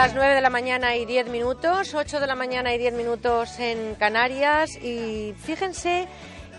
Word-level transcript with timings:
Las 0.00 0.14
9 0.14 0.34
de 0.34 0.40
la 0.40 0.48
mañana 0.48 0.96
y 0.96 1.04
10 1.04 1.28
minutos, 1.28 1.92
8 1.92 2.20
de 2.20 2.26
la 2.26 2.34
mañana 2.34 2.72
y 2.72 2.78
10 2.78 2.94
minutos 2.94 3.58
en 3.58 3.94
Canarias. 3.96 4.82
Y 4.82 5.34
fíjense 5.38 6.08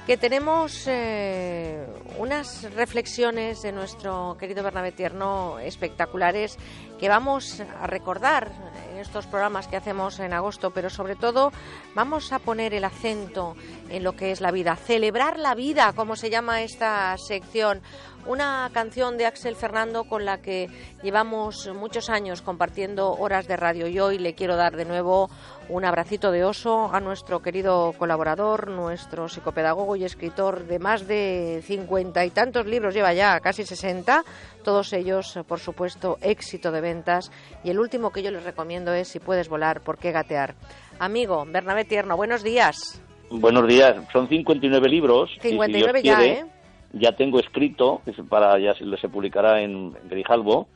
que 0.06 0.16
tenemos 0.16 0.84
eh, 0.86 1.84
unas 2.20 2.72
reflexiones 2.76 3.64
de 3.64 3.72
nuestro 3.72 4.38
querido 4.40 4.62
Bernabé 4.62 4.92
Tierno 4.92 5.58
espectaculares 5.58 6.60
que 7.00 7.10
vamos 7.10 7.64
a 7.82 7.88
recordar 7.88 8.52
en 8.91 8.91
estos 9.02 9.28
programas 9.28 9.68
que 9.68 9.78
hacemos 9.78 10.20
en 10.20 10.34
agosto, 10.34 10.72
pero 10.72 10.90
sobre 10.90 11.16
todo 11.16 11.52
vamos 11.96 12.32
a 12.32 12.40
poner 12.40 12.74
el 12.74 12.86
acento 12.86 13.56
en 13.90 14.04
lo 14.04 14.14
que 14.14 14.32
es 14.32 14.40
la 14.40 14.52
vida, 14.52 14.76
celebrar 14.76 15.38
la 15.38 15.56
vida, 15.56 15.94
como 15.94 16.16
se 16.16 16.30
llama 16.30 16.62
esta 16.62 17.18
sección. 17.18 17.82
Una 18.28 18.70
canción 18.72 19.18
de 19.18 19.26
Axel 19.26 19.56
Fernando 19.56 20.04
con 20.04 20.26
la 20.26 20.44
que 20.44 20.70
llevamos 21.02 21.68
muchos 21.74 22.08
años 22.12 22.44
compartiendo 22.44 23.14
horas 23.14 23.48
de 23.48 23.58
radio 23.58 23.88
y 23.88 24.00
hoy 24.00 24.20
le 24.20 24.36
quiero 24.36 24.56
dar 24.56 24.78
de 24.78 24.86
nuevo 24.86 25.28
un 25.70 25.86
abracito 25.86 26.32
de 26.32 26.44
oso 26.44 26.94
a 26.94 27.00
nuestro 27.00 27.42
querido 27.42 27.96
colaborador, 27.98 28.70
nuestro 28.70 29.28
psicopedagogo 29.28 29.96
y 29.96 30.04
escritor 30.04 30.66
de 30.68 30.78
más 30.78 31.08
de 31.08 31.64
cincuenta 31.66 32.24
y 32.24 32.30
tantos 32.30 32.68
libros, 32.68 32.94
lleva 32.94 33.14
ya 33.14 33.40
casi 33.40 33.66
sesenta, 33.66 34.24
todos 34.62 34.94
ellos, 34.94 35.40
por 35.48 35.60
supuesto, 35.60 36.18
éxito 36.22 36.72
de 36.72 36.82
ventas 36.82 37.32
y 37.64 37.70
el 37.70 37.80
último 37.80 38.12
que 38.12 38.24
yo 38.24 38.32
les 38.32 38.44
recomiendo 38.44 38.94
es 38.94 39.08
Si 39.08 39.20
puedes 39.20 39.50
volar, 39.50 39.82
¿por 39.82 39.98
qué 39.98 40.12
gatear? 40.12 40.56
Amigo, 41.00 41.44
Bernabé 41.48 41.86
Tierno, 41.86 42.16
buenos 42.16 42.44
días. 42.44 43.02
Buenos 43.30 43.68
días, 43.68 43.96
son 44.12 44.28
59 44.28 44.90
libros. 44.90 45.30
y 45.38 45.42
si 45.42 45.50
59 45.50 46.02
Dios 46.02 46.04
ya, 46.04 46.20
quiere, 46.20 46.40
¿eh? 46.40 46.46
Ya 46.94 47.16
tengo 47.16 47.40
escrito, 47.40 48.02
para 48.30 48.60
ya 48.60 48.74
se, 48.74 48.86
se 48.98 49.10
publicará 49.10 49.62
en 49.62 49.94
Grijalbo, 50.10 50.68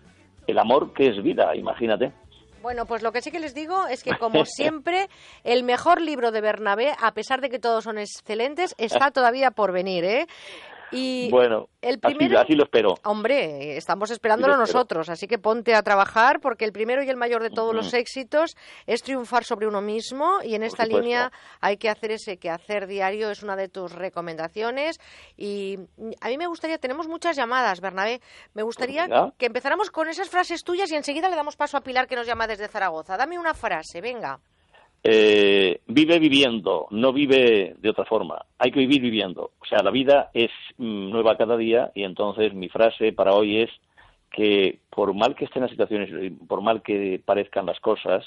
El 0.47 0.59
amor 0.59 0.94
que 0.94 1.09
es 1.09 1.22
vida, 1.22 1.55
imagínate. 1.55 2.14
Bueno, 2.66 2.88
pues 2.88 3.03
lo 3.03 3.11
que 3.11 3.22
sí 3.22 3.30
que 3.30 3.39
les 3.39 3.53
digo 3.53 3.86
es 3.86 4.03
que, 4.03 4.17
como 4.17 4.44
siempre, 4.45 5.08
el 5.44 5.64
mejor 5.64 6.02
libro 6.02 6.31
de 6.31 6.42
Bernabé, 6.42 6.94
a 6.99 7.11
pesar 7.11 7.39
de 7.39 7.49
que 7.49 7.59
todos 7.59 7.83
son 7.83 7.99
excelentes, 7.99 8.73
está 8.80 9.11
todavía 9.11 9.52
por 9.52 9.72
venir, 9.72 10.03
¿eh? 10.03 10.26
Y 10.91 11.29
Bueno, 11.31 11.69
el 11.81 11.99
primero, 11.99 12.39
así, 12.39 12.53
lo 12.53 12.63
espero. 12.63 12.95
hombre, 13.03 13.75
estamos 13.77 14.11
esperándolo 14.11 14.55
nosotros, 14.55 15.09
así 15.09 15.27
que 15.27 15.37
ponte 15.37 15.73
a 15.73 15.81
trabajar 15.81 16.39
porque 16.39 16.65
el 16.65 16.71
primero 16.71 17.03
y 17.03 17.09
el 17.09 17.17
mayor 17.17 17.41
de 17.41 17.49
todos 17.49 17.73
los 17.73 17.93
éxitos 17.93 18.55
es 18.85 19.01
triunfar 19.01 19.43
sobre 19.43 19.67
uno 19.67 19.81
mismo 19.81 20.39
y 20.43 20.55
en 20.55 20.63
esta 20.63 20.83
supuesto. 20.83 21.01
línea 21.01 21.31
hay 21.59 21.77
que 21.77 21.89
hacer 21.89 22.11
ese 22.11 22.37
quehacer 22.37 22.87
diario, 22.87 23.29
es 23.31 23.43
una 23.43 23.55
de 23.55 23.67
tus 23.67 23.91
recomendaciones 23.91 24.99
y 25.35 25.79
a 26.21 26.27
mí 26.29 26.37
me 26.37 26.47
gustaría, 26.47 26.77
tenemos 26.77 27.07
muchas 27.07 27.35
llamadas, 27.35 27.81
Bernabé, 27.81 28.21
me 28.53 28.63
gustaría 28.63 29.07
que 29.37 29.45
empezáramos 29.47 29.89
con 29.91 30.07
esas 30.07 30.29
frases 30.29 30.63
tuyas 30.63 30.91
y 30.91 30.95
enseguida 30.95 31.29
le 31.29 31.35
damos 31.35 31.55
paso 31.55 31.77
a 31.77 31.81
Pilar 31.81 32.07
que 32.07 32.15
nos 32.15 32.27
llama 32.27 32.47
desde 32.47 32.67
Zaragoza. 32.67 33.17
Dame 33.17 33.39
una 33.39 33.53
frase, 33.53 34.02
venga. 34.02 34.39
Eh, 35.08 35.82
vive 35.86 36.17
viviendo, 36.17 36.88
no 36.89 37.14
vive 37.14 37.76
de 37.77 37.89
otra 37.92 38.05
forma. 38.05 38.43
Hay 38.58 38.71
que 38.71 38.80
vivir 38.80 39.04
viviendo. 39.04 39.52
O 39.60 39.66
sea, 39.66 39.83
la 39.83 39.92
vida 39.92 40.32
es 40.33 40.49
mm, 40.80 41.11
nueva 41.11 41.38
cada 41.38 41.55
día 41.58 41.92
y 41.93 42.04
entonces 42.04 42.55
mi 42.55 42.70
frase 42.70 43.14
para 43.14 43.36
hoy 43.36 43.61
es 43.61 43.70
que 44.32 44.80
por 44.89 45.14
mal 45.14 45.36
que 45.36 45.45
estén 45.45 45.61
las 45.61 45.70
situaciones, 45.70 46.10
por 46.48 46.61
mal 46.61 46.82
que 46.82 47.21
parezcan 47.23 47.67
las 47.67 47.80
cosas, 47.82 48.26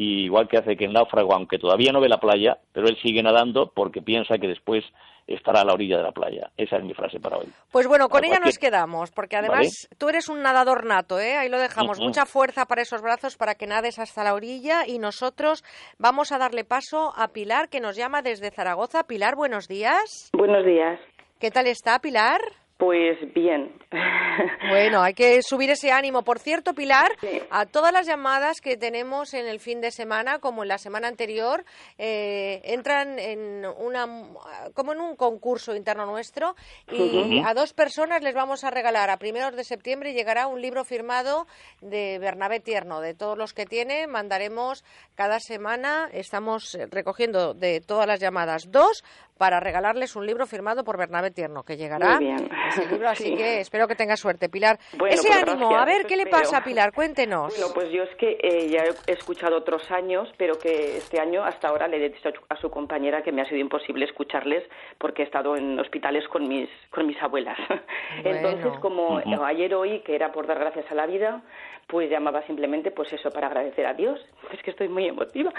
y 0.00 0.26
igual 0.26 0.46
que 0.46 0.58
hace 0.58 0.76
que 0.76 0.84
el 0.84 0.92
náufrago, 0.92 1.34
aunque 1.34 1.58
todavía 1.58 1.90
no 1.90 2.00
ve 2.00 2.08
la 2.08 2.20
playa, 2.20 2.58
pero 2.72 2.86
él 2.86 2.96
sigue 3.02 3.20
nadando 3.20 3.72
porque 3.74 4.00
piensa 4.00 4.38
que 4.38 4.46
después 4.46 4.84
estará 5.26 5.62
a 5.62 5.64
la 5.64 5.72
orilla 5.72 5.96
de 5.96 6.04
la 6.04 6.12
playa. 6.12 6.52
Esa 6.56 6.76
es 6.76 6.84
mi 6.84 6.94
frase 6.94 7.18
para 7.18 7.38
hoy. 7.38 7.46
Pues 7.72 7.88
bueno, 7.88 8.08
con 8.08 8.22
ella 8.22 8.38
nos 8.38 8.58
quedamos, 8.58 9.10
porque 9.10 9.34
además 9.34 9.88
tú 9.98 10.08
eres 10.08 10.28
un 10.28 10.40
nadador 10.40 10.86
nato, 10.86 11.18
¿eh? 11.18 11.36
Ahí 11.36 11.48
lo 11.48 11.58
dejamos. 11.58 11.98
Mucha 11.98 12.26
fuerza 12.26 12.66
para 12.66 12.82
esos 12.82 13.02
brazos 13.02 13.36
para 13.36 13.56
que 13.56 13.66
nades 13.66 13.98
hasta 13.98 14.22
la 14.22 14.34
orilla 14.34 14.86
y 14.86 15.00
nosotros 15.00 15.64
vamos 15.98 16.30
a 16.30 16.38
darle 16.38 16.62
paso 16.62 17.12
a 17.16 17.32
Pilar, 17.32 17.68
que 17.68 17.80
nos 17.80 17.96
llama 17.96 18.22
desde 18.22 18.52
Zaragoza. 18.52 19.02
Pilar, 19.02 19.34
buenos 19.34 19.66
días. 19.66 20.30
Buenos 20.32 20.64
días. 20.64 21.00
¿Qué 21.40 21.50
tal 21.50 21.66
está, 21.66 21.98
Pilar? 21.98 22.40
Pues 22.78 23.18
bien. 23.34 23.72
Bueno, 24.68 25.02
hay 25.02 25.12
que 25.12 25.42
subir 25.42 25.68
ese 25.70 25.90
ánimo. 25.90 26.22
Por 26.22 26.38
cierto, 26.38 26.74
Pilar, 26.74 27.10
Sí. 27.20 27.42
a 27.50 27.66
todas 27.66 27.92
las 27.92 28.06
llamadas 28.06 28.60
que 28.60 28.76
tenemos 28.76 29.34
en 29.34 29.48
el 29.48 29.58
fin 29.58 29.80
de 29.80 29.90
semana, 29.90 30.38
como 30.38 30.62
en 30.62 30.68
la 30.68 30.78
semana 30.78 31.08
anterior, 31.08 31.64
eh, 31.98 32.60
entran 32.62 33.18
en 33.18 33.66
una, 33.66 34.06
como 34.74 34.92
en 34.92 35.00
un 35.00 35.16
concurso 35.16 35.74
interno 35.74 36.06
nuestro 36.06 36.54
y 36.88 37.42
a 37.44 37.52
dos 37.52 37.72
personas 37.72 38.22
les 38.22 38.34
vamos 38.34 38.62
a 38.62 38.70
regalar 38.70 39.10
a 39.10 39.16
primeros 39.16 39.56
de 39.56 39.64
septiembre 39.64 40.12
llegará 40.12 40.46
un 40.46 40.62
libro 40.62 40.84
firmado 40.84 41.48
de 41.80 42.18
Bernabé 42.20 42.60
Tierno. 42.60 43.00
De 43.00 43.14
todos 43.14 43.36
los 43.36 43.54
que 43.54 43.66
tiene, 43.66 44.06
mandaremos 44.06 44.84
cada 45.16 45.40
semana, 45.40 46.08
estamos 46.12 46.78
recogiendo 46.90 47.54
de 47.54 47.80
todas 47.80 48.06
las 48.06 48.20
llamadas 48.20 48.70
dos 48.70 49.02
para 49.38 49.60
regalarles 49.60 50.16
un 50.16 50.26
libro 50.26 50.46
firmado 50.46 50.84
por 50.84 50.98
Bernabé 50.98 51.30
Tierno, 51.30 51.62
que 51.62 51.76
llegará 51.76 52.16
Muy 52.16 52.26
bien. 52.26 52.50
ese 52.68 52.86
libro, 52.88 53.08
así 53.08 53.24
Sí. 53.28 53.36
que 53.36 53.60
espero 53.60 53.86
que 53.88 53.94
tenga 53.94 54.16
suerte, 54.16 54.48
Pilar. 54.48 54.78
Bueno, 54.98 55.14
Ese 55.14 55.28
pues 55.28 55.42
ánimo, 55.42 55.68
gracias, 55.70 55.82
a 55.82 55.84
ver, 55.84 56.06
¿qué 56.06 56.16
le 56.16 56.26
pasa, 56.26 56.62
Pilar? 56.64 56.92
Cuéntenos. 56.92 57.54
Bueno, 57.56 57.72
pues 57.72 57.90
yo 57.90 58.02
es 58.02 58.14
que 58.16 58.38
eh, 58.42 58.68
ya 58.68 58.82
he 59.06 59.12
escuchado 59.12 59.56
otros 59.56 59.88
años, 59.90 60.28
pero 60.36 60.58
que 60.58 60.96
este 60.98 61.20
año 61.20 61.44
hasta 61.44 61.68
ahora 61.68 61.86
le 61.88 62.04
he 62.04 62.08
dicho 62.10 62.28
a 62.48 62.56
su 62.56 62.68
compañera 62.70 63.22
que 63.22 63.32
me 63.32 63.42
ha 63.42 63.44
sido 63.44 63.58
imposible 63.60 64.04
escucharles 64.04 64.64
porque 64.98 65.22
he 65.22 65.24
estado 65.26 65.56
en 65.56 65.78
hospitales 65.78 66.26
con 66.28 66.48
mis, 66.48 66.68
con 66.90 67.06
mis 67.06 67.20
abuelas. 67.22 67.56
Entonces, 68.24 68.72
como 68.80 69.16
Ujú. 69.18 69.44
ayer 69.44 69.74
oí 69.74 70.00
que 70.00 70.14
era 70.14 70.32
por 70.32 70.46
dar 70.46 70.58
gracias 70.58 70.90
a 70.90 70.94
la 70.94 71.06
vida, 71.06 71.42
pues 71.86 72.10
llamaba 72.10 72.42
simplemente 72.46 72.90
pues 72.90 73.12
eso 73.12 73.30
para 73.30 73.46
agradecer 73.46 73.86
a 73.86 73.94
Dios. 73.94 74.20
Es 74.52 74.62
que 74.62 74.70
estoy 74.70 74.88
muy 74.88 75.06
emotiva. 75.06 75.52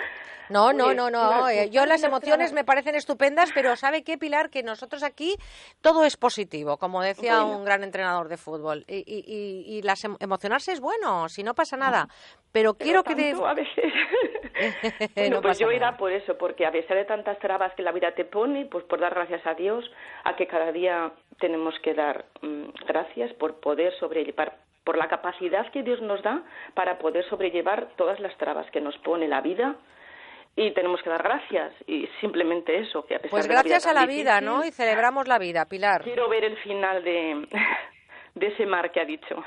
No, 0.50 0.74
no, 0.74 0.94
no, 0.96 1.12
no. 1.12 1.48
Eh, 1.48 1.70
Yo 1.70 1.86
las 1.86 2.04
emociones 2.04 2.54
me 2.54 2.64
parecen 2.64 2.96
estupendas, 2.96 3.52
pero 3.54 3.69
¿sabe 3.76 4.04
qué, 4.04 4.18
Pilar? 4.18 4.50
Que 4.50 4.64
nosotros 4.64 5.04
aquí 5.04 5.36
todo 5.82 6.04
es 6.06 6.18
positivo, 6.18 6.78
como 6.78 7.02
decía 7.02 7.42
Bueno. 7.42 7.58
un 7.60 7.66
gran 7.66 7.84
entrenador 7.84 8.28
de 8.28 8.38
fútbol. 8.38 8.86
Y, 8.88 8.98
y- 9.06 9.24
y- 9.28 9.78
y 9.78 9.82
las 9.82 10.04
em- 10.04 10.18
emocionarse 10.20 10.72
es 10.72 10.80
bueno, 10.80 11.30
si 11.30 11.44
no 11.44 11.54
pasa 11.54 11.78
nada. 11.78 12.08
Pero 12.52 12.74
quiero 12.74 13.04
que... 13.04 13.16
de- 13.16 13.32
tanto 13.32 13.48
a 13.48 13.54
veces. 13.54 13.94
bueno, 15.16 15.36
No 15.38 15.42
pues 15.42 15.60
yo 15.60 15.68
nada. 15.72 15.98
por 15.98 16.12
eso, 16.12 16.38
porque 16.38 16.66
a 16.66 16.72
pesar 16.72 16.98
de 16.98 17.06
tantas 17.06 17.38
trabas 17.40 17.74
que 17.76 17.84
la 17.84 17.92
vida 17.92 18.12
te 18.14 18.26
pone, 18.26 18.66
pues 18.66 18.84
por 18.86 19.00
dar 19.00 19.14
gracias 19.14 19.46
a 19.46 19.54
Dios, 19.54 19.86
a 20.24 20.36
que 20.36 20.48
cada 20.48 20.72
día 20.72 21.12
tenemos 21.40 21.74
que 21.84 21.94
dar 21.94 22.26
mm, 22.42 22.70
gracias 22.88 23.34
por 23.36 23.60
poder 23.60 23.94
sobrellevar, 24.00 24.58
por 24.84 24.98
la 24.98 25.08
capacidad 25.08 25.72
que 25.72 25.84
Dios 25.84 26.02
nos 26.02 26.22
da 26.24 26.44
para 26.74 26.98
poder 27.00 27.24
sobrellevar 27.30 27.90
todas 27.96 28.20
las 28.20 28.36
trabas 28.38 28.70
que 28.72 28.82
nos 28.82 28.98
pone 29.00 29.28
la 29.28 29.42
vida. 29.42 29.76
Y 30.62 30.72
tenemos 30.74 31.02
que 31.02 31.10
dar 31.10 31.24
gracias, 31.24 31.72
y 31.88 32.06
simplemente 32.20 32.78
eso, 32.80 33.06
que 33.06 33.16
a 33.16 33.20
pesar 33.20 33.32
Pues 33.32 33.48
de 33.48 33.54
la 33.54 33.62
vida 33.64 33.70
gracias 33.76 33.88
a 33.90 33.94
la 33.94 34.06
vida, 34.06 34.42
¿no? 34.42 34.66
Y 34.66 34.72
celebramos 34.72 35.26
la 35.28 35.40
vida, 35.40 35.66
Pilar. 35.66 36.04
Quiero 36.04 36.28
ver 36.28 36.44
el 36.44 36.58
final 36.58 37.02
de, 37.04 37.48
de 38.36 38.48
ese 38.48 38.66
mar 38.66 38.92
que 38.92 39.00
ha 39.00 39.06
dicho, 39.06 39.42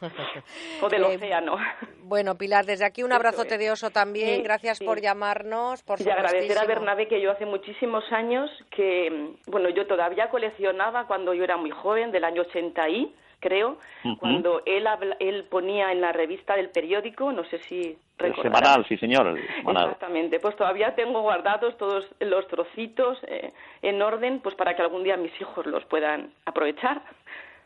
o 0.80 0.88
del 0.88 1.02
Eh, 1.02 1.16
océano. 1.16 1.56
Bueno, 1.98 2.36
Pilar, 2.36 2.64
desde 2.64 2.84
aquí 2.86 3.02
un 3.02 3.12
abrazo 3.12 3.42
es. 3.42 3.48
tedioso 3.48 3.90
también. 3.90 4.36
Sí, 4.36 4.42
Gracias 4.42 4.78
sí. 4.78 4.84
por 4.86 5.00
llamarnos, 5.00 5.82
por 5.82 6.00
y 6.00 6.08
agradecer 6.08 6.58
a. 6.58 6.64
Bernabé 6.64 7.08
que 7.08 7.20
yo 7.20 7.30
hace 7.30 7.44
muchísimos 7.46 8.04
años 8.10 8.50
que, 8.70 9.34
bueno, 9.46 9.68
yo 9.68 9.86
todavía 9.86 10.30
coleccionaba 10.30 11.06
cuando 11.06 11.34
yo 11.34 11.44
era 11.44 11.56
muy 11.58 11.70
joven, 11.70 12.10
del 12.10 12.24
año 12.24 12.42
80 12.42 12.88
y, 12.88 13.14
creo, 13.42 13.76
Ujú. 14.04 14.16
cuando 14.18 14.62
él, 14.64 14.86
habla- 14.86 15.16
él 15.20 15.44
ponía 15.50 15.92
en 15.92 16.00
la 16.00 16.12
revista 16.12 16.56
del 16.56 16.70
periódico, 16.70 17.30
no 17.32 17.44
sé 17.44 17.58
si 17.68 17.98
El 18.18 18.30
recordarás. 18.30 18.60
semanal, 18.60 18.86
sí 18.88 18.96
señor, 18.96 19.26
el 19.26 19.46
semanal. 19.56 19.84
Exactamente, 19.84 20.38
pues 20.40 20.56
todavía 20.56 20.94
tengo 20.94 21.20
guardados 21.20 21.76
todos 21.76 22.06
los 22.20 22.46
trocitos 22.48 23.18
eh, 23.26 23.52
en 23.82 24.00
orden, 24.00 24.40
pues 24.40 24.54
para 24.54 24.74
que 24.76 24.82
algún 24.82 25.02
día 25.04 25.16
mis 25.16 25.38
hijos 25.40 25.66
los 25.66 25.84
puedan 25.86 26.32
aprovechar. 26.46 27.02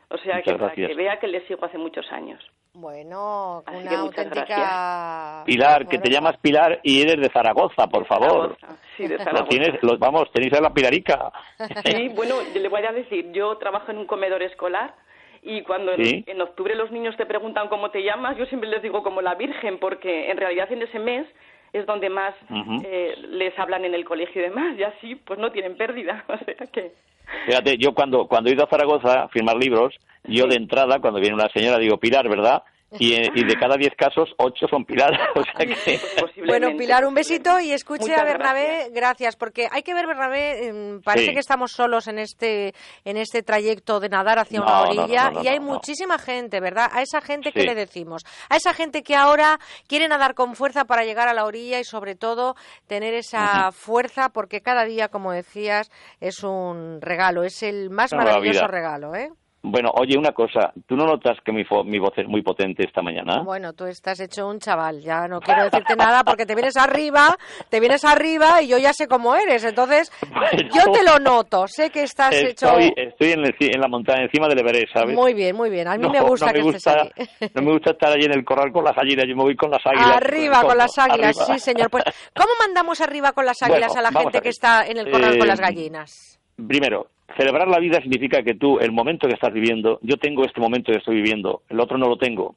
O 0.08 0.17
sea, 0.19 0.37
Muchas 0.37 0.44
que 0.44 0.52
para 0.52 0.67
gracias. 0.67 0.88
que 0.88 0.94
vea 0.94 1.19
que 1.19 1.26
les 1.28 1.44
sigo 1.46 1.64
hace 1.64 1.78
muchos 1.78 2.11
años. 2.12 2.40
Bueno, 2.75 3.62
Así 3.67 3.78
una 3.78 3.90
que 3.90 3.96
muchas 3.96 4.26
auténtica... 4.26 5.43
Pilar, 5.46 5.88
que 5.88 5.99
te 5.99 6.11
llamas 6.11 6.37
Pilar 6.38 6.78
y 6.82 7.00
eres 7.00 7.17
de 7.20 7.31
Zaragoza, 7.31 7.87
por 7.87 8.06
favor. 8.06 8.56
Zaragoza, 8.61 8.82
Sí, 8.96 9.06
de 9.06 9.17
Lo 9.19 9.25
Zaragoza. 9.25 9.49
tienes, 9.49 9.82
los, 9.82 9.99
vamos, 9.99 10.31
tenéis 10.32 10.52
a 10.52 10.61
la 10.61 10.73
Pilarica. 10.75 11.32
Sí, 11.87 12.08
bueno, 12.14 12.37
le 12.55 12.69
voy 12.69 12.84
a 12.84 12.93
decir, 12.93 13.32
yo 13.32 13.56
trabajo 13.56 13.90
en 13.90 13.99
un 13.99 14.06
comedor 14.06 14.43
escolar 14.43 14.94
y 15.47 15.63
cuando 15.63 15.93
en, 15.93 16.05
Sí. 16.05 16.25
en 16.27 16.41
octubre 16.43 16.75
los 16.75 16.91
niños 16.91 17.17
te 17.17 17.25
preguntan 17.25 17.69
cómo 17.69 17.91
te 17.91 18.03
llamas, 18.03 18.37
yo 18.37 18.47
siempre 18.47 18.69
les 18.69 18.83
digo 18.83 19.03
como 19.03 19.23
la 19.23 19.35
Virgen, 19.37 19.79
porque 19.79 20.31
en 20.31 20.37
realidad 20.37 20.71
en 20.73 20.83
ese 20.83 20.99
mes 20.99 21.27
es 21.73 21.87
donde 21.87 22.09
más 22.09 22.35
eh, 22.85 23.15
les 23.31 23.57
hablan 23.59 23.85
en 23.85 23.95
el 23.95 24.05
colegio 24.05 24.41
y 24.41 24.45
demás, 24.45 24.77
y 24.79 24.83
así 24.83 25.15
pues 25.15 25.39
no 25.39 25.53
tienen 25.53 25.77
pérdida. 25.77 26.25
O 26.29 26.37
sea 26.39 26.67
que... 26.73 26.93
Fíjate, 27.47 27.77
yo 27.79 27.93
cuando, 27.93 28.27
cuando 28.29 28.51
he 28.51 28.53
ido 28.55 28.65
a 28.65 28.69
Zaragoza 28.69 29.23
a 29.25 29.29
firmar 29.29 29.57
libros, 29.57 29.95
yo 30.25 30.47
de 30.47 30.57
entrada, 30.57 31.01
cuando 31.01 31.21
viene 31.21 31.35
una 31.35 31.49
señora, 31.49 31.79
digo 31.79 31.99
Pilar, 31.99 32.29
¿verdad? 32.29 32.63
Y, 32.99 33.15
eh, 33.15 33.31
y 33.35 33.44
de 33.44 33.55
cada 33.59 33.77
diez 33.77 33.93
casos, 33.97 34.33
ocho 34.38 34.67
son 34.69 34.85
Pilar. 34.85 35.11
O 35.35 35.43
sea 35.43 35.67
que... 35.67 36.00
Bueno, 36.47 36.69
Pilar, 36.79 37.05
un 37.05 37.15
besito 37.15 37.59
y 37.61 37.73
escuche 37.73 38.03
Muchas 38.05 38.21
a 38.21 38.25
Bernabé, 38.25 38.67
gracias. 38.67 38.93
gracias. 38.94 39.37
porque 39.37 39.69
hay 39.71 39.83
que 39.83 39.93
ver 39.93 40.06
Bernabé, 40.06 40.69
em, 40.69 41.03
parece 41.03 41.27
Sí. 41.29 41.33
que 41.35 41.41
estamos 41.41 41.73
solos 41.73 42.06
en 42.06 42.19
este 42.19 42.75
en 43.05 43.17
este 43.17 43.43
trayecto 43.43 43.99
de 44.00 44.09
nadar 44.09 44.38
hacia 44.38 44.61
No, 44.61 44.67
una 44.67 44.81
orilla 44.83 45.25
no, 45.31 45.38
no, 45.38 45.43
y 45.44 45.49
hay 45.49 45.59
no. 45.59 45.65
muchísima 45.67 46.19
gente, 46.19 46.61
¿verdad? 46.61 46.88
A 46.93 47.03
esa 47.03 47.21
gente 47.21 47.53
que 47.53 47.62
Sí. 47.62 47.67
le 47.67 47.75
decimos, 47.75 48.23
a 48.49 48.56
esa 48.56 48.73
gente 48.73 49.03
que 49.03 49.17
ahora 49.17 49.59
quiere 49.88 50.06
nadar 50.09 50.35
con 50.35 50.55
fuerza 50.55 50.85
para 50.85 51.05
llegar 51.05 51.29
a 51.29 51.35
la 51.35 51.44
orilla 51.44 51.81
y 51.81 51.85
sobre 51.85 52.15
todo 52.15 52.55
tener 52.87 53.15
esa 53.15 53.73
fuerza 53.73 54.29
porque 54.29 54.61
cada 54.61 54.85
día, 54.85 55.09
como 55.09 55.33
decías, 55.33 55.91
es 56.21 56.44
un 56.44 57.00
regalo, 57.03 57.43
es 57.43 57.62
el 57.62 57.91
más 57.91 58.12
maravilloso 58.12 58.67
regalo, 58.69 59.15
¿eh? 59.17 59.31
Bueno, 59.69 59.91
oye, 59.95 60.17
una 60.17 60.31
cosa, 60.31 60.73
¿tú 60.87 60.95
no 60.97 61.05
notas 61.07 61.39
que 61.45 61.51
mi, 61.51 61.65
fo- 61.65 61.85
mi 61.85 61.99
voz 61.99 62.13
es 62.17 62.29
muy 62.29 62.41
potente 62.43 62.85
esta 62.87 63.03
mañana? 63.03 63.41
Bueno, 63.43 63.73
tú 63.73 63.85
estás 63.87 64.21
hecho 64.21 64.47
un 64.47 64.61
chaval, 64.61 65.01
ya 65.01 65.27
no 65.27 65.41
quiero 65.41 65.65
decirte 65.65 65.97
nada 65.97 66.23
porque 66.23 66.47
te 66.47 66.55
vienes 66.55 66.77
arriba, 66.77 67.37
te 67.69 67.81
vienes 67.81 68.05
arriba 68.05 68.63
y 68.63 68.69
yo 68.69 68.79
ya 68.79 68.93
sé 68.93 69.09
cómo 69.09 69.35
eres, 69.35 69.65
entonces 69.65 70.13
Bueno. 70.31 70.71
yo 70.73 70.93
te 70.93 71.03
lo 71.03 71.19
noto, 71.19 71.67
sé 71.67 71.91
que 71.91 72.05
estás 72.05 72.33
hecho 72.35 72.69
Estoy, 72.79 73.33
en, 73.33 73.41
el 73.45 73.55
en 73.59 73.81
la 73.81 73.89
montaña, 73.89 74.23
encima 74.23 74.47
del 74.47 74.61
Everest, 74.61 74.93
¿sabes? 74.95 75.15
muy 75.17 75.35
bien, 75.35 75.57
muy 75.57 75.69
bien, 75.69 75.89
a 75.89 75.97
mí 75.97 76.03
No, 76.03 76.11
me 76.11 76.21
gusta 76.21 76.47
no 76.47 76.53
que 76.53 76.62
me 76.62 76.69
estés 76.71 76.85
gusta, 76.95 77.03
ahí. 77.41 77.51
No 77.55 77.62
me 77.62 77.73
gusta 77.73 77.91
estar 77.91 78.12
allí 78.12 78.25
en 78.27 78.35
el 78.35 78.45
corral 78.45 78.71
con 78.73 78.85
las 78.85 78.95
gallinas, 78.95 79.27
yo 79.29 79.35
me 79.35 79.43
voy 79.43 79.57
con 79.57 79.71
las 79.73 79.85
águilas. 79.85 80.17
Arriba 80.17 80.62
con 80.62 80.79
las 80.79 80.97
águilas, 80.97 81.37
Arriba. 81.41 81.55
sí 81.55 81.59
señor. 81.59 81.91
Pues, 81.91 82.05
¿cómo 82.35 82.51
mandamos 82.61 83.01
arriba 83.01 83.33
con 83.33 83.45
las 83.45 83.61
águilas 83.62 83.93
Bueno, 83.93 84.09
a 84.09 84.12
la 84.12 84.21
gente 84.21 84.39
a 84.39 84.41
que 84.43 84.49
está 84.51 84.87
en 84.87 84.99
el 84.99 85.11
corral 85.11 85.37
con 85.39 85.47
Eh, 85.47 85.51
las 85.51 85.61
gallinas? 85.61 86.36
Primero, 86.56 87.08
celebrar 87.37 87.69
la 87.69 87.79
vida 87.79 88.00
significa 88.00 88.43
que 88.43 88.55
tú, 88.55 88.79
el 88.79 88.93
momento 88.93 89.29
que 89.29 89.35
estás 89.35 89.53
viviendo, 89.53 89.99
yo 90.03 90.17
tengo 90.17 90.44
este 90.44 90.61
momento 90.61 90.93
que 90.93 90.99
estoy 90.99 91.17
viviendo, 91.17 91.62
el 91.69 91.81
otro 91.81 91.99
no 91.99 92.08
lo 92.08 92.17
tengo. 92.17 92.56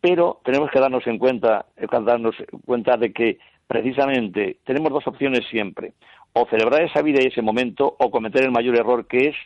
Pero 0.00 0.40
tenemos 0.44 0.70
que 0.70 0.80
darnos 0.80 1.06
en 1.06 1.18
cuenta, 1.18 1.66
eh, 1.76 1.86
darnos 1.90 2.34
cuenta 2.64 2.96
de 2.96 3.12
que 3.12 3.38
precisamente 3.66 4.56
tenemos 4.64 4.92
dos 4.92 5.06
opciones 5.06 5.42
siempre. 5.50 5.92
O 6.32 6.46
celebrar 6.48 6.82
esa 6.82 7.02
vida 7.02 7.20
y 7.22 7.26
ese 7.26 7.42
momento, 7.42 7.96
o 7.98 8.10
cometer 8.10 8.44
el 8.44 8.50
mayor 8.50 8.76
error 8.76 9.06
que 9.06 9.28
es 9.28 9.36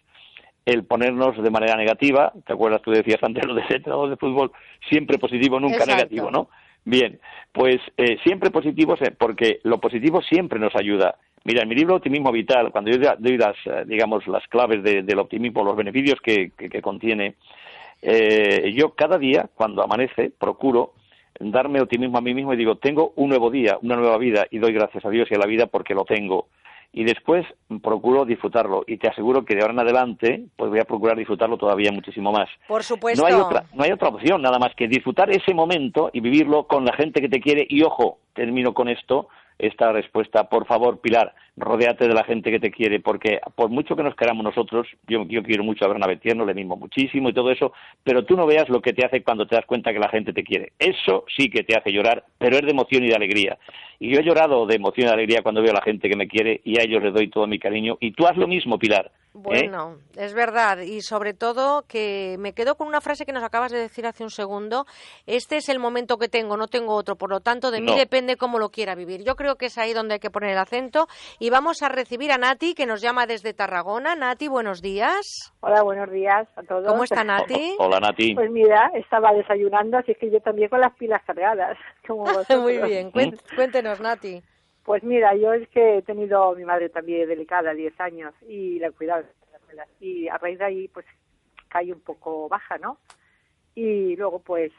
el 0.65 0.85
ponernos 0.85 1.37
de 1.43 1.51
manera 1.51 1.77
negativa. 1.77 2.33
¿Te 2.47 2.53
acuerdas? 2.53 2.83
Tú 2.83 2.91
decías 2.91 3.23
antes 3.23 3.45
lo 3.47 3.55
de 3.55 3.67
ser 3.67 3.77
entrenador 3.77 4.11
de 4.11 4.17
fútbol, 4.17 4.53
siempre 4.89 5.19
positivo, 5.19 5.61
nunca 5.61 5.77
Exacto. 5.77 5.97
negativo, 5.97 6.31
¿no? 6.31 6.49
Bien, 6.87 7.19
pues 7.53 7.77
eh, 7.97 8.19
siempre 8.25 8.51
positivos, 8.51 9.01
porque 9.19 9.61
lo 9.63 9.81
positivo 9.81 10.21
siempre 10.23 10.59
nos 10.59 10.75
ayuda. 10.77 11.17
Mira, 11.47 11.63
en 11.63 11.69
mi 11.69 11.75
libro 11.75 11.97
Optimismo 11.97 12.33
Vital, 12.33 12.73
cuando 12.73 12.91
yo 12.91 12.97
doy 13.19 13.37
las, 13.37 13.55
eh, 13.67 13.85
digamos, 13.87 14.27
las 14.27 14.47
claves 14.49 14.83
de- 14.83 15.03
del 15.03 15.19
optimismo, 15.19 15.63
los 15.63 15.77
beneficios 15.77 16.19
que, 16.23 16.53
que- 16.57 16.71
que 16.71 16.81
contiene, 16.81 17.35
eh, 18.01 18.73
yo 18.75 18.95
cada 18.95 19.19
día, 19.19 19.49
cuando 19.55 19.83
amanece, 19.83 20.31
procuro 20.31 20.93
darme 21.39 21.81
optimismo 21.83 22.17
a 22.17 22.23
mí 22.23 22.33
mismo 22.33 22.55
y 22.55 22.57
digo, 22.57 22.77
tengo 22.77 23.13
un 23.17 23.29
nuevo 23.29 23.51
día, 23.51 23.77
una 23.83 23.97
nueva 23.97 24.17
vida, 24.17 24.47
y 24.51 24.59
doy 24.59 24.73
gracias 24.73 25.05
a 25.05 25.11
Dios 25.11 25.29
y 25.31 25.35
a 25.35 25.39
la 25.39 25.47
vida 25.47 25.67
porque 25.67 25.93
lo 25.95 26.05
tengo. 26.05 26.47
Y 26.95 27.05
después 27.05 27.45
procuro 27.83 28.25
disfrutarlo, 28.25 28.85
y 28.87 28.97
te 28.97 29.09
aseguro 29.09 29.45
que 29.45 29.55
de 29.55 29.61
ahora 29.63 29.75
en 29.75 29.81
adelante, 29.81 30.45
pues 30.57 30.71
voy 30.71 30.79
a 30.79 30.85
procurar 30.85 31.19
disfrutarlo 31.19 31.59
todavía 31.59 31.91
muchísimo 31.93 32.33
más. 32.33 32.49
Por 32.69 32.85
supuesto. 32.85 33.21
No 33.21 33.29
hay 33.29 33.35
otra, 33.35 33.65
no 33.75 33.83
hay 33.85 33.91
otra 33.93 34.09
opción 34.09 34.41
nada 34.41 34.59
más 34.59 34.75
que 34.77 34.87
disfrutar 34.89 35.29
ese 35.31 35.53
momento 35.53 36.09
y 36.13 36.21
vivirlo 36.21 36.69
con 36.69 36.85
la 36.87 36.95
gente 36.95 37.21
que 37.21 37.29
te 37.29 37.41
quiere. 37.41 37.67
Y 37.69 37.83
ojo, 37.83 38.21
termino 38.33 38.73
con 38.73 38.89
esto, 38.89 39.29
esta 39.59 39.93
respuesta. 39.93 40.49
Por 40.49 40.67
favor, 40.67 41.01
Pilar, 41.01 41.35
rodéate 41.57 42.09
de 42.09 42.15
la 42.15 42.25
gente 42.25 42.51
que 42.51 42.61
te 42.61 42.71
quiere, 42.71 43.01
porque 43.01 43.41
por 43.55 43.71
mucho 43.71 43.97
que 43.97 44.03
nos 44.03 44.17
queramos 44.17 44.45
nosotros, 44.45 44.87
yo, 45.07 45.27
quiero 45.27 45.65
mucho 45.65 45.85
a 45.85 45.89
Bernabé 45.89 46.17
Tierno, 46.17 46.45
le 46.45 46.55
mismo 46.55 46.77
muchísimo 46.77 47.29
y 47.29 47.33
todo 47.33 47.51
eso, 47.51 47.73
pero 48.03 48.25
tú 48.25 48.37
no 48.37 48.47
veas 48.47 48.69
lo 48.69 48.81
que 48.81 48.93
te 48.93 49.05
hace 49.05 49.23
cuando 49.23 49.47
te 49.47 49.57
das 49.57 49.67
cuenta 49.67 49.93
que 49.93 49.99
la 49.99 50.09
gente 50.09 50.33
te 50.33 50.45
quiere. 50.45 50.73
Eso 50.79 51.25
sí 51.37 51.49
que 51.49 51.63
te 51.63 51.77
hace 51.77 51.93
llorar, 51.93 52.25
pero 52.39 52.57
es 52.57 52.63
de 52.63 52.71
emoción 52.71 53.05
y 53.05 53.09
de 53.09 53.15
alegría. 53.15 53.59
Y 53.99 54.13
yo 54.13 54.21
he 54.21 54.25
llorado 54.25 54.67
de 54.67 54.75
emoción 54.75 55.07
y 55.07 55.09
de 55.09 55.15
alegría 55.15 55.43
cuando 55.43 55.63
veo 55.63 55.71
a 55.71 55.75
la 55.75 55.83
gente 55.83 56.09
que 56.09 56.17
me 56.17 56.29
quiere 56.29 56.61
y 56.65 56.79
a 56.79 56.83
ellos 56.83 57.03
les 57.03 57.15
doy 57.15 57.29
todo 57.29 57.47
mi 57.47 57.59
cariño. 57.59 57.97
Y 58.01 58.13
tú 58.13 58.27
haz 58.27 58.37
lo 58.37 58.49
mismo, 58.49 58.79
Pilar. 58.79 59.11
¿Eh? 59.35 59.39
Bueno, 59.43 59.97
es 60.17 60.33
verdad. 60.33 60.79
Y 60.79 61.01
sobre 61.03 61.35
todo 61.35 61.83
que 61.89 62.37
me 62.39 62.53
quedo 62.53 62.77
con 62.77 62.87
una 62.87 63.01
frase 63.01 63.27
que 63.27 63.33
nos 63.33 63.43
acabas 63.43 63.73
de 63.73 63.79
decir 63.79 64.07
hace 64.07 64.23
un 64.23 64.31
segundo. 64.31 64.87
Este 65.27 65.57
es 65.57 65.69
el 65.69 65.79
momento 65.81 66.19
que 66.19 66.29
tengo, 66.29 66.57
no 66.57 66.69
tengo 66.69 66.95
otro. 66.95 67.17
Por 67.17 67.31
lo 67.31 67.41
tanto, 67.41 67.71
de 67.71 67.81
mí 67.81 67.93
depende 67.99 68.37
cómo 68.37 68.59
lo 68.59 68.71
quiera 68.71 68.95
vivir. 68.95 69.25
Yo 69.25 69.35
creo 69.35 69.57
que 69.57 69.67
es 69.67 69.77
ahí 69.79 69.93
donde 69.93 70.15
hay 70.15 70.21
que 70.21 70.31
poner 70.31 70.51
el 70.51 70.59
acento. 70.59 71.09
Y 71.39 71.51
vamos 71.51 71.83
a 71.83 71.89
recibir 71.89 72.31
a 72.33 72.39
Nati, 72.39 72.75
que 72.75 72.87
nos 72.87 73.01
llama 73.01 73.27
desde 73.27 73.53
Tarragona. 73.55 74.15
Nati, 74.15 74.47
buenos 74.49 74.81
días. 74.83 75.53
Hola, 75.61 75.83
buenos 75.83 76.11
días 76.11 76.47
a 76.57 76.63
todos. 76.63 76.87
¿Cómo 76.87 77.05
está 77.05 77.25
Nati? 77.25 77.75
Hola, 77.79 77.99
Nati. 78.01 78.35
Pues 78.35 78.51
mira, 78.51 78.91
estaba 78.95 79.33
desayunando, 79.33 79.99
así 79.99 80.15
que 80.15 80.31
yo 80.31 80.41
también 80.41 80.69
con 80.69 80.81
las 80.81 80.95
pilas 80.97 81.23
cargadas, 81.27 81.77
como. 82.07 82.25
Muy 82.63 82.79
bien. 82.79 83.11
Cuen- 83.11 83.39
Cuéntenos, 83.57 84.01
Nati. 84.01 84.43
Pues 84.85 85.03
mira, 85.03 85.35
yo 85.35 85.53
es 85.55 85.69
que 85.71 85.99
he 85.99 86.03
tenido 86.03 86.55
mi 86.55 86.65
madre 86.65 86.91
también 86.91 87.27
delicada, 87.29 87.73
10 87.73 87.99
años, 88.01 88.35
y 88.47 88.79
la 88.79 88.89
he 88.89 88.93
cuidado. 88.93 89.25
Y 89.99 90.29
a 90.29 90.39
raíz 90.39 90.59
de 90.59 90.65
ahí, 90.65 90.89
pues, 90.89 91.07
caí 91.69 91.91
un 91.91 92.01
poco 92.01 92.49
baja, 92.49 92.79
¿no? 92.79 92.99
Y 93.75 94.15
luego, 94.17 94.39
pues, 94.41 94.73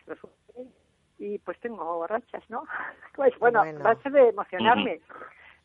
y 1.18 1.40
pues 1.40 1.60
tengo 1.60 2.06
rachas, 2.08 2.44
¿no? 2.50 2.64
Pues 3.16 3.38
bueno, 3.40 3.60
Bueno. 3.60 3.80
rachas 3.80 4.14
de 4.14 4.30
emocionarme. 4.30 5.02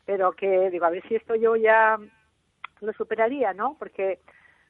Pero 0.05 0.31
que, 0.31 0.69
digo, 0.69 0.85
a 0.85 0.89
ver 0.89 1.07
si 1.07 1.15
esto 1.15 1.35
yo 1.35 1.55
ya 1.55 1.97
lo 2.79 2.93
superaría, 2.93 3.53
¿no? 3.53 3.75
Porque 3.77 4.19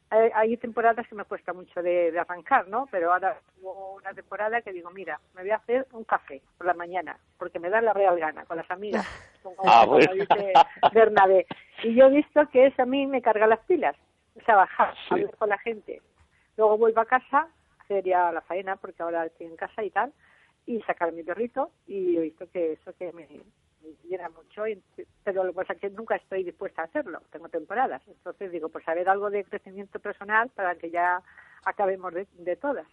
hay, 0.09 0.29
hay 0.33 0.57
temporadas 0.57 1.07
que 1.07 1.15
me 1.15 1.23
cuesta 1.23 1.53
mucho 1.53 1.81
de, 1.81 2.11
de 2.11 2.19
arrancar, 2.19 2.67
¿no? 2.67 2.87
Pero 2.91 3.13
ahora 3.13 3.39
hubo 3.61 3.95
una 3.95 4.13
temporada 4.13 4.61
que 4.61 4.73
digo, 4.73 4.89
mira, 4.91 5.19
me 5.33 5.41
voy 5.43 5.51
a 5.51 5.55
hacer 5.55 5.87
un 5.93 6.03
café 6.03 6.41
por 6.57 6.67
la 6.67 6.73
mañana, 6.73 7.17
porque 7.37 7.59
me 7.59 7.69
da 7.69 7.79
la 7.81 7.93
real 7.93 8.19
gana 8.19 8.45
con 8.45 8.57
las 8.57 8.69
amigas, 8.69 9.05
como, 9.41 9.55
Ah, 9.65 9.81
como 9.85 9.97
bueno. 9.97 10.13
dice 10.13 10.53
Bernabé. 10.93 11.45
Y 11.83 11.95
yo 11.95 12.05
he 12.07 12.11
visto 12.11 12.47
que 12.49 12.67
eso 12.67 12.81
a 12.81 12.85
mí 12.85 13.07
me 13.07 13.21
carga 13.21 13.47
las 13.47 13.59
pilas, 13.61 13.95
o 14.35 14.41
sea, 14.45 14.55
bajar, 14.55 14.93
Sí. 15.07 15.13
hablar 15.15 15.35
con 15.37 15.49
la 15.49 15.57
gente. 15.59 16.01
Luego 16.57 16.77
vuelvo 16.77 17.01
a 17.01 17.05
casa, 17.05 17.47
hacer 17.79 18.03
ya 18.03 18.31
la 18.31 18.41
faena, 18.41 18.75
porque 18.75 19.01
ahora 19.03 19.25
estoy 19.25 19.47
en 19.47 19.55
casa 19.55 19.83
y 19.83 19.89
tal, 19.89 20.13
y 20.65 20.81
sacar 20.83 21.11
mi 21.11 21.23
perrito, 21.23 21.71
y 21.87 22.17
he 22.17 22.21
visto 22.21 22.49
que 22.51 22.73
eso 22.73 22.93
que 22.97 23.11
me, 23.13 23.27
me 23.81 23.89
llena 24.03 24.29
mucho, 24.29 24.67
y- 24.67 24.81
pero 25.23 25.43
lo 25.43 25.51
que 25.51 25.55
pasa 25.57 25.73
es 25.73 25.79
que 25.79 25.89
nunca 25.89 26.15
estoy 26.15 26.43
dispuesta 26.43 26.83
a 26.83 26.85
hacerlo, 26.85 27.21
tengo 27.31 27.49
temporadas. 27.49 28.01
Entonces 28.07 28.51
digo, 28.51 28.69
pues 28.69 28.87
a 28.87 28.93
ver 28.93 29.09
algo 29.09 29.29
de 29.29 29.43
crecimiento 29.43 29.99
personal 29.99 30.49
para 30.49 30.75
que 30.75 30.91
ya 30.91 31.21
acabemos 31.65 32.13
de, 32.13 32.27
de 32.33 32.55
todas. 32.55 32.85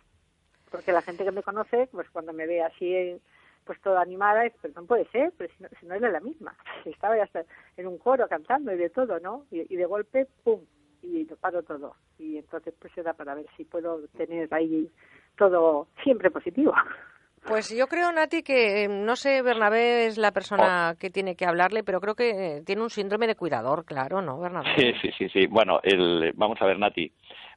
Porque 0.71 0.93
la 0.93 1.03
gente 1.03 1.25
que 1.25 1.33
me 1.33 1.43
conoce, 1.43 1.89
pues 1.93 2.09
cuando 2.11 2.33
me 2.33 2.47
ve 2.47 2.63
así, 2.63 3.21
pues 3.69 3.83
toda 3.83 4.01
animada, 4.01 4.51
pero 4.63 4.73
no 4.81 4.87
puede 4.87 5.05
ser, 5.11 5.31
pero 5.37 5.53
si 5.55 5.63
no, 5.63 5.69
si 5.79 5.85
no 5.85 5.95
era 5.95 6.11
la 6.11 6.21
misma. 6.21 6.57
Estaba 6.87 7.19
ya 7.19 7.29
en 7.77 7.87
un 7.87 7.99
coro 7.99 8.27
cantando 8.27 8.73
y 8.73 8.79
de 8.79 8.89
todo, 8.89 9.21
¿no? 9.21 9.45
Y, 9.51 9.73
y 9.73 9.77
de 9.77 9.85
golpe, 9.85 10.27
¡pum! 10.43 10.63
Y 11.03 11.27
lo 11.27 11.37
paro 11.37 11.63
todo. 11.63 11.95
Y 12.19 12.39
entonces 12.39 12.73
pues 12.81 12.97
era 12.97 13.13
para 13.13 13.35
ver 13.35 13.45
si 13.59 13.67
puedo 13.67 14.09
tener 14.17 14.53
ahí 14.55 14.91
todo 15.37 15.87
siempre 16.03 16.31
positivo. 16.31 16.73
Pues 17.49 17.75
yo 17.75 17.87
creo, 17.87 18.13
Nati, 18.13 18.43
que 18.43 18.85
eh, 18.85 18.89
no 18.89 19.17
sé, 19.17 19.41
Bernabé 19.43 20.07
es 20.07 20.19
la 20.19 20.29
Oh. 20.29 20.33
persona 20.33 20.95
que 21.01 21.11
tiene 21.11 21.35
que 21.35 21.47
hablarle, 21.47 21.83
pero 21.83 22.01
creo 22.01 22.15
que 22.15 22.31
eh, 22.59 22.63
tiene 22.65 22.83
un 22.83 22.91
síndrome 22.91 23.27
de 23.27 23.35
cuidador, 23.37 23.85
claro, 23.85 24.21
¿no, 24.21 24.39
Bernabé? 24.39 24.69
Sí, 24.77 24.93
sí, 25.01 25.11
sí, 25.17 25.29
sí. 25.31 25.47
Bueno, 25.47 25.81
el, 25.83 26.33
vamos 26.35 26.61
a 26.61 26.67
ver, 26.67 26.79
Nati. 26.79 27.11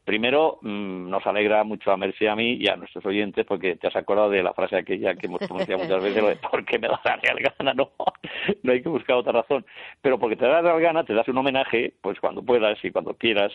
Primero, 0.03 0.57
mm, 0.61 1.09
nos 1.09 1.27
alegra 1.27 1.63
mucho 1.63 1.91
a 1.91 1.97
Mercy 1.97 2.23
y 2.25 2.27
a 2.27 2.35
mí 2.35 2.53
y 2.53 2.67
a 2.67 2.75
nuestros 2.75 3.05
oyentes 3.05 3.45
porque 3.45 3.75
te 3.75 3.87
has 3.87 3.95
acordado 3.95 4.31
de 4.31 4.41
la 4.41 4.51
frase 4.53 4.75
aquella 4.75 5.13
que 5.13 5.27
hemos 5.27 5.39
pronunciado 5.39 5.83
muchas 5.83 6.01
veces, 6.01 6.23
lo 6.23 6.29
de 6.29 6.35
¿por 6.51 6.65
qué 6.65 6.79
me 6.79 6.87
da 6.87 6.99
la 7.03 7.17
real 7.17 7.37
gana? 7.39 7.73
No, 7.77 7.91
no 8.63 8.71
hay 8.71 8.81
que 8.81 8.89
buscar 8.89 9.17
otra 9.17 9.31
razón. 9.33 9.63
Pero 10.01 10.17
porque 10.17 10.35
te 10.37 10.47
da 10.47 10.61
la 10.63 10.79
gana, 10.79 11.03
te 11.03 11.13
das 11.13 11.27
un 11.27 11.37
homenaje, 11.37 11.93
pues 12.01 12.19
cuando 12.19 12.41
puedas 12.43 12.83
y 12.83 12.89
cuando 12.91 13.13
quieras. 13.13 13.51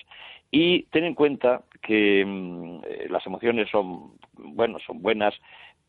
Y 0.52 0.84
ten 0.84 1.04
en 1.04 1.14
cuenta 1.14 1.62
que 1.82 2.24
mm, 2.24 2.80
eh, 2.84 3.06
las 3.10 3.26
emociones 3.26 3.68
son, 3.68 4.12
bueno, 4.34 4.78
son 4.86 5.02
buenas, 5.02 5.34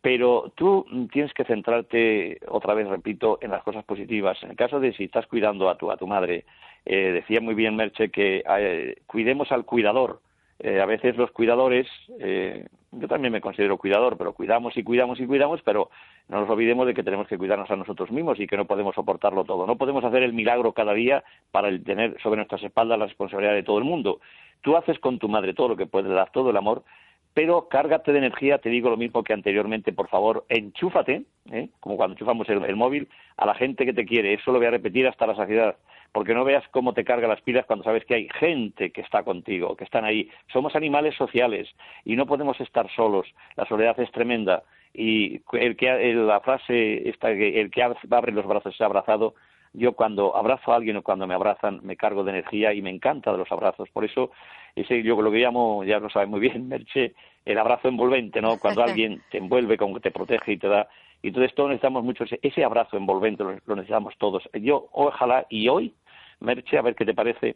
pero 0.07 0.53
tú 0.55 0.85
tienes 1.11 1.33
que 1.33 1.43
centrarte, 1.43 2.39
otra 2.47 2.73
vez 2.73 2.87
repito, 2.87 3.39
en 3.41 3.51
las 3.51 3.61
cosas 3.61 3.83
positivas. 3.83 4.41
En 4.41 4.51
el 4.51 4.55
caso 4.55 4.79
de 4.79 4.93
si 4.93 5.03
estás 5.03 5.27
cuidando 5.27 5.69
a 5.69 5.77
tu, 5.77 5.91
a 5.91 5.97
tu 5.97 6.07
madre, 6.07 6.45
eh, 6.85 7.11
decía 7.11 7.41
muy 7.41 7.55
bien 7.55 7.75
Merche 7.75 8.09
que 8.09 8.41
eh, 8.57 9.01
cuidemos 9.05 9.51
al 9.51 9.65
cuidador. 9.65 10.21
Eh, 10.59 10.79
a 10.79 10.85
veces 10.85 11.17
los 11.17 11.31
cuidadores, 11.31 11.87
eh, 12.21 12.67
yo 12.93 13.07
también 13.09 13.33
me 13.33 13.41
considero 13.41 13.77
cuidador, 13.77 14.17
pero 14.17 14.31
cuidamos 14.31 14.77
y 14.77 14.83
cuidamos 14.83 15.19
y 15.19 15.27
cuidamos, 15.27 15.61
pero 15.65 15.89
no 16.29 16.39
nos 16.39 16.49
olvidemos 16.49 16.87
de 16.87 16.93
que 16.93 17.03
tenemos 17.03 17.27
que 17.27 17.37
cuidarnos 17.37 17.69
a 17.69 17.75
nosotros 17.75 18.09
mismos 18.09 18.39
y 18.39 18.47
que 18.47 18.55
no 18.55 18.63
podemos 18.63 18.95
soportarlo 18.95 19.43
todo. 19.43 19.67
No 19.67 19.75
podemos 19.75 20.05
hacer 20.05 20.23
el 20.23 20.31
milagro 20.31 20.71
cada 20.71 20.93
día 20.93 21.25
para 21.51 21.67
el 21.67 21.83
tener 21.83 22.15
sobre 22.23 22.37
nuestras 22.37 22.63
espaldas 22.63 22.97
la 22.97 23.07
responsabilidad 23.07 23.55
de 23.55 23.63
todo 23.63 23.77
el 23.77 23.83
mundo. 23.83 24.21
Tú 24.61 24.77
haces 24.77 24.99
con 24.99 25.19
tu 25.19 25.27
madre 25.27 25.53
todo 25.53 25.67
lo 25.67 25.75
que 25.75 25.85
puedes, 25.85 26.09
dar 26.09 26.31
todo 26.31 26.51
el 26.51 26.55
amor, 26.55 26.85
pero 27.33 27.67
cárgate 27.67 28.11
de 28.11 28.17
energía, 28.19 28.57
te 28.57 28.69
digo 28.69 28.89
lo 28.89 28.97
mismo 28.97 29.23
que 29.23 29.33
anteriormente, 29.33 29.93
por 29.93 30.09
favor, 30.09 30.45
enchúfate, 30.49 31.23
¿eh? 31.51 31.69
como 31.79 31.97
cuando 31.97 32.13
enchufamos 32.13 32.49
el, 32.49 32.63
el 32.65 32.75
móvil, 32.75 33.07
a 33.37 33.45
la 33.45 33.53
gente 33.55 33.85
que 33.85 33.93
te 33.93 34.05
quiere. 34.05 34.33
Eso 34.33 34.51
lo 34.51 34.57
voy 34.57 34.67
a 34.67 34.71
repetir 34.71 35.07
hasta 35.07 35.27
la 35.27 35.35
saciedad 35.35 35.75
porque 36.11 36.33
no 36.33 36.43
veas 36.43 36.67
cómo 36.69 36.93
te 36.93 37.03
carga 37.03 37.27
las 37.27 37.41
pilas 37.41 37.65
cuando 37.65 37.83
sabes 37.83 38.05
que 38.05 38.15
hay 38.15 38.29
gente 38.39 38.91
que 38.91 39.01
está 39.01 39.23
contigo, 39.23 39.75
que 39.75 39.83
están 39.83 40.05
ahí. 40.05 40.29
Somos 40.51 40.75
animales 40.75 41.15
sociales 41.15 41.69
y 42.05 42.15
no 42.15 42.25
podemos 42.25 42.59
estar 42.59 42.89
solos. 42.95 43.27
La 43.55 43.65
soledad 43.65 43.99
es 43.99 44.11
tremenda 44.11 44.63
y 44.93 45.41
el 45.53 45.75
que 45.77 46.13
la 46.15 46.39
frase 46.39 47.07
esta 47.07 47.29
el 47.29 47.69
que 47.69 47.83
abre 47.83 48.31
los 48.31 48.47
brazos 48.47 48.73
es 48.73 48.81
abrazado 48.81 49.35
yo 49.73 49.93
cuando 49.93 50.35
abrazo 50.35 50.71
a 50.71 50.75
alguien 50.75 50.97
o 50.97 51.03
cuando 51.03 51.27
me 51.27 51.33
abrazan 51.33 51.79
me 51.83 51.95
cargo 51.95 52.23
de 52.23 52.31
energía 52.31 52.73
y 52.73 52.81
me 52.81 52.89
encanta 52.89 53.31
de 53.31 53.37
los 53.37 53.51
abrazos. 53.51 53.89
Por 53.89 54.05
eso 54.05 54.31
ese 54.75 55.01
yo 55.03 55.21
lo 55.21 55.31
que 55.31 55.39
llamo 55.39 55.83
ya 55.83 55.99
lo 55.99 56.09
sabe 56.09 56.27
muy 56.27 56.39
bien 56.39 56.67
Merche 56.69 57.13
el 57.45 57.57
abrazo 57.57 57.87
envolvente 57.87 58.41
no 58.41 58.57
cuando 58.59 58.83
alguien 58.83 59.21
te 59.31 59.37
envuelve 59.37 59.77
como 59.77 59.95
que 59.95 60.01
te 60.01 60.11
protege 60.11 60.53
y 60.53 60.57
te 60.57 60.67
da. 60.67 60.87
Y 61.21 61.29
entonces 61.29 61.55
todos 61.55 61.69
necesitamos 61.69 62.03
mucho 62.03 62.25
ese, 62.25 62.39
ese 62.43 62.63
abrazo 62.63 62.95
envolvente, 62.95 63.43
lo, 63.43 63.57
lo, 63.65 63.75
necesitamos 63.75 64.15
todos. 64.17 64.47
Yo, 64.53 64.87
ojalá, 64.91 65.47
y 65.49 65.67
hoy, 65.67 65.93
Merche, 66.39 66.77
a 66.77 66.83
ver 66.83 66.93
qué 66.93 67.05
te 67.05 67.15
parece, 67.15 67.55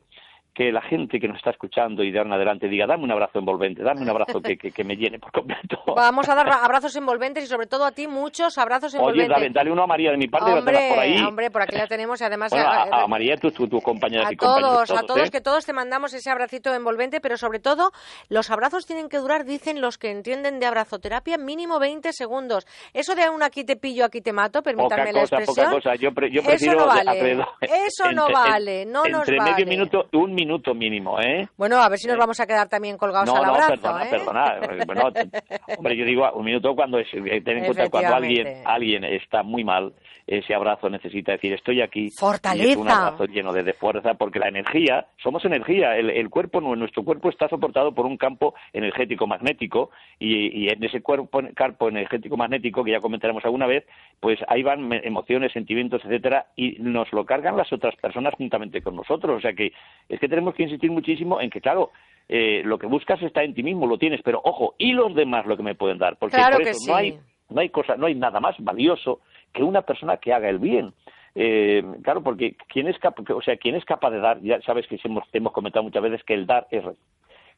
que 0.53 0.71
la 0.71 0.81
gente 0.81 1.19
que 1.19 1.27
nos 1.27 1.37
está 1.37 1.51
escuchando 1.51 2.03
y 2.03 2.11
de 2.11 2.17
ahora 2.19 2.29
en 2.29 2.33
adelante 2.33 2.67
diga, 2.67 2.85
dame 2.85 3.03
un 3.05 3.11
abrazo 3.11 3.39
envolvente, 3.39 3.83
dame 3.83 4.01
un 4.01 4.09
abrazo 4.09 4.41
que, 4.41 4.57
que, 4.57 4.71
que 4.71 4.83
me 4.83 4.95
llene 4.95 5.19
por 5.19 5.31
completo. 5.31 5.81
Vamos 5.95 6.27
a 6.27 6.35
dar 6.35 6.49
abrazos 6.63 6.95
envolventes 6.95 7.45
y 7.45 7.47
sobre 7.47 7.67
todo 7.67 7.85
a 7.85 7.91
ti 7.91 8.07
muchos 8.07 8.57
abrazos 8.57 8.93
envolventes. 8.93 9.29
Oye, 9.29 9.33
dale, 9.33 9.53
dale 9.53 9.71
uno 9.71 9.83
a 9.83 9.87
María 9.87 10.11
de 10.11 10.17
mi 10.17 10.27
parte, 10.27 10.51
hombre, 10.51 10.73
la 10.73 10.89
por 10.89 10.99
ahí. 10.99 11.21
Hombre, 11.21 11.51
por 11.51 11.61
aquí 11.61 11.77
la 11.77 11.87
tenemos 11.87 12.19
y 12.19 12.23
además... 12.23 12.51
Bueno, 12.51 12.67
a, 12.67 13.03
a, 13.03 13.07
María, 13.07 13.37
tus 13.37 13.53
tu, 13.53 13.67
tu 13.67 13.79
compañeras 13.81 14.27
a 14.27 14.33
y 14.33 14.35
todos, 14.35 14.55
compañeros. 14.55 14.91
a 14.91 15.05
todos, 15.05 15.27
¿eh? 15.27 15.31
que 15.31 15.41
todos 15.41 15.65
te 15.65 15.73
mandamos 15.73 16.13
ese 16.13 16.29
abracito 16.29 16.73
envolvente, 16.73 17.21
pero 17.21 17.37
sobre 17.37 17.59
todo 17.59 17.91
los 18.29 18.49
abrazos 18.49 18.85
tienen 18.85 19.07
que 19.07 19.17
durar, 19.17 19.45
dicen 19.45 19.79
los 19.79 19.97
que 19.97 20.11
entienden 20.11 20.59
de 20.59 20.65
abrazoterapia, 20.65 21.37
mínimo 21.37 21.79
20 21.79 22.11
segundos. 22.13 22.67
Eso 22.93 23.15
de 23.15 23.29
un 23.29 23.43
aquí 23.43 23.63
te 23.63 23.77
pillo, 23.77 24.05
aquí 24.05 24.21
te 24.21 24.33
mato, 24.33 24.61
permítanme 24.61 25.05
poca 25.05 25.13
la 25.13 25.21
cosa, 25.21 25.35
expresión. 25.37 25.65
Poca 25.67 25.75
cosa. 25.75 25.95
Yo, 25.95 26.13
pre, 26.13 26.29
yo 26.29 26.41
eso 26.41 26.49
prefiero 26.49 26.79
no 26.79 26.87
vale. 26.87 27.31
Eso 27.61 28.03
entre, 28.03 28.15
no 28.15 28.27
vale, 28.31 28.85
no 28.85 29.05
entre 29.05 29.17
nos 29.17 29.27
medio 29.29 29.53
vale. 29.53 29.65
minuto, 29.65 30.07
un 30.13 30.33
minuto 30.41 30.73
mínimo, 30.73 31.19
¿eh? 31.19 31.47
Bueno, 31.55 31.77
a 31.77 31.87
ver 31.87 31.99
si 31.99 32.07
nos 32.07 32.17
vamos 32.17 32.39
a 32.39 32.47
quedar 32.47 32.67
también 32.67 32.97
colgados 32.97 33.27
no, 33.27 33.35
al 33.37 33.45
no, 33.45 33.67
perdona, 33.67 34.05
¿eh? 34.05 34.09
perdona. 34.09 34.85
Bueno, 34.85 35.01
hombre, 35.77 35.95
yo 35.95 36.05
digo 36.05 36.31
un 36.33 36.45
minuto 36.45 36.75
cuando 36.75 36.97
es, 36.97 37.09
ten 37.11 37.57
en 37.57 37.65
cuenta 37.65 37.89
cuando 37.89 38.15
alguien, 38.15 38.63
alguien 38.65 39.03
está 39.03 39.43
muy 39.43 39.63
mal, 39.63 39.93
ese 40.37 40.53
abrazo 40.53 40.89
necesita 40.89 41.33
decir 41.33 41.53
estoy 41.53 41.81
aquí. 41.81 42.09
Fortaleza. 42.17 42.67
Y 42.67 42.71
es 42.71 42.77
un 42.77 42.89
abrazo 42.89 43.25
lleno 43.25 43.51
de, 43.51 43.63
de, 43.63 43.73
fuerza, 43.73 44.13
porque 44.13 44.39
la 44.39 44.47
energía, 44.47 45.07
somos 45.21 45.43
energía. 45.43 45.97
El, 45.97 46.09
el, 46.09 46.29
cuerpo, 46.29 46.61
nuestro 46.61 47.03
cuerpo 47.03 47.29
está 47.29 47.49
soportado 47.49 47.93
por 47.93 48.05
un 48.05 48.17
campo 48.17 48.53
energético 48.71 49.27
magnético 49.27 49.91
y, 50.19 50.65
y 50.65 50.69
en 50.69 50.81
ese 50.83 51.01
cuerpo, 51.01 51.41
campo 51.53 51.89
energético 51.89 52.37
magnético 52.37 52.83
que 52.83 52.91
ya 52.91 53.01
comentaremos 53.01 53.43
alguna 53.43 53.67
vez, 53.67 53.85
pues 54.19 54.39
ahí 54.47 54.63
van 54.63 54.91
emociones, 55.03 55.51
sentimientos, 55.51 56.01
etcétera, 56.05 56.47
y 56.55 56.77
nos 56.79 57.11
lo 57.11 57.25
cargan 57.25 57.57
las 57.57 57.71
otras 57.73 57.95
personas 57.97 58.33
juntamente 58.35 58.81
con 58.81 58.95
nosotros. 58.95 59.37
O 59.37 59.41
sea 59.41 59.53
que 59.53 59.73
es 60.07 60.19
que 60.19 60.29
tenemos 60.29 60.55
que 60.55 60.63
insistir 60.63 60.91
muchísimo 60.91 61.41
en 61.41 61.49
que, 61.49 61.59
claro, 61.59 61.91
eh, 62.29 62.61
lo 62.63 62.79
que 62.79 62.87
buscas 62.87 63.21
está 63.21 63.43
en 63.43 63.53
ti 63.53 63.63
mismo, 63.63 63.85
lo 63.85 63.97
tienes, 63.97 64.21
pero 64.23 64.39
ojo, 64.43 64.75
y 64.77 64.93
los 64.93 65.13
demás 65.13 65.45
lo 65.45 65.57
que 65.57 65.63
me 65.63 65.75
pueden 65.75 65.97
dar, 65.97 66.15
porque 66.17 66.37
claro 66.37 66.57
por 66.57 66.61
eso 66.61 66.71
que 66.71 66.85
sí. 66.85 66.89
no 66.89 66.95
hay 66.95 67.19
no 67.49 67.59
hay 67.59 67.69
cosa, 67.69 67.95
no 67.97 68.07
hay 68.07 68.15
nada 68.15 68.39
más 68.39 68.55
valioso 68.59 69.19
que 69.53 69.63
una 69.63 69.81
persona 69.81 70.17
que 70.17 70.33
haga 70.33 70.49
el 70.49 70.59
bien. 70.59 70.93
Eh, 71.35 71.83
claro, 72.03 72.21
porque 72.21 72.55
quien 72.67 72.87
es 72.87 72.99
capaz, 72.99 73.23
o 73.33 73.41
sea, 73.41 73.55
quien 73.57 73.75
es 73.75 73.85
capaz 73.85 74.11
de 74.11 74.19
dar, 74.19 74.41
ya 74.41 74.61
sabes 74.61 74.85
que 74.87 74.99
hemos, 75.03 75.23
hemos 75.31 75.53
comentado 75.53 75.83
muchas 75.83 76.03
veces 76.03 76.23
que 76.23 76.33
el 76.33 76.45
dar 76.45 76.67
es 76.71 76.83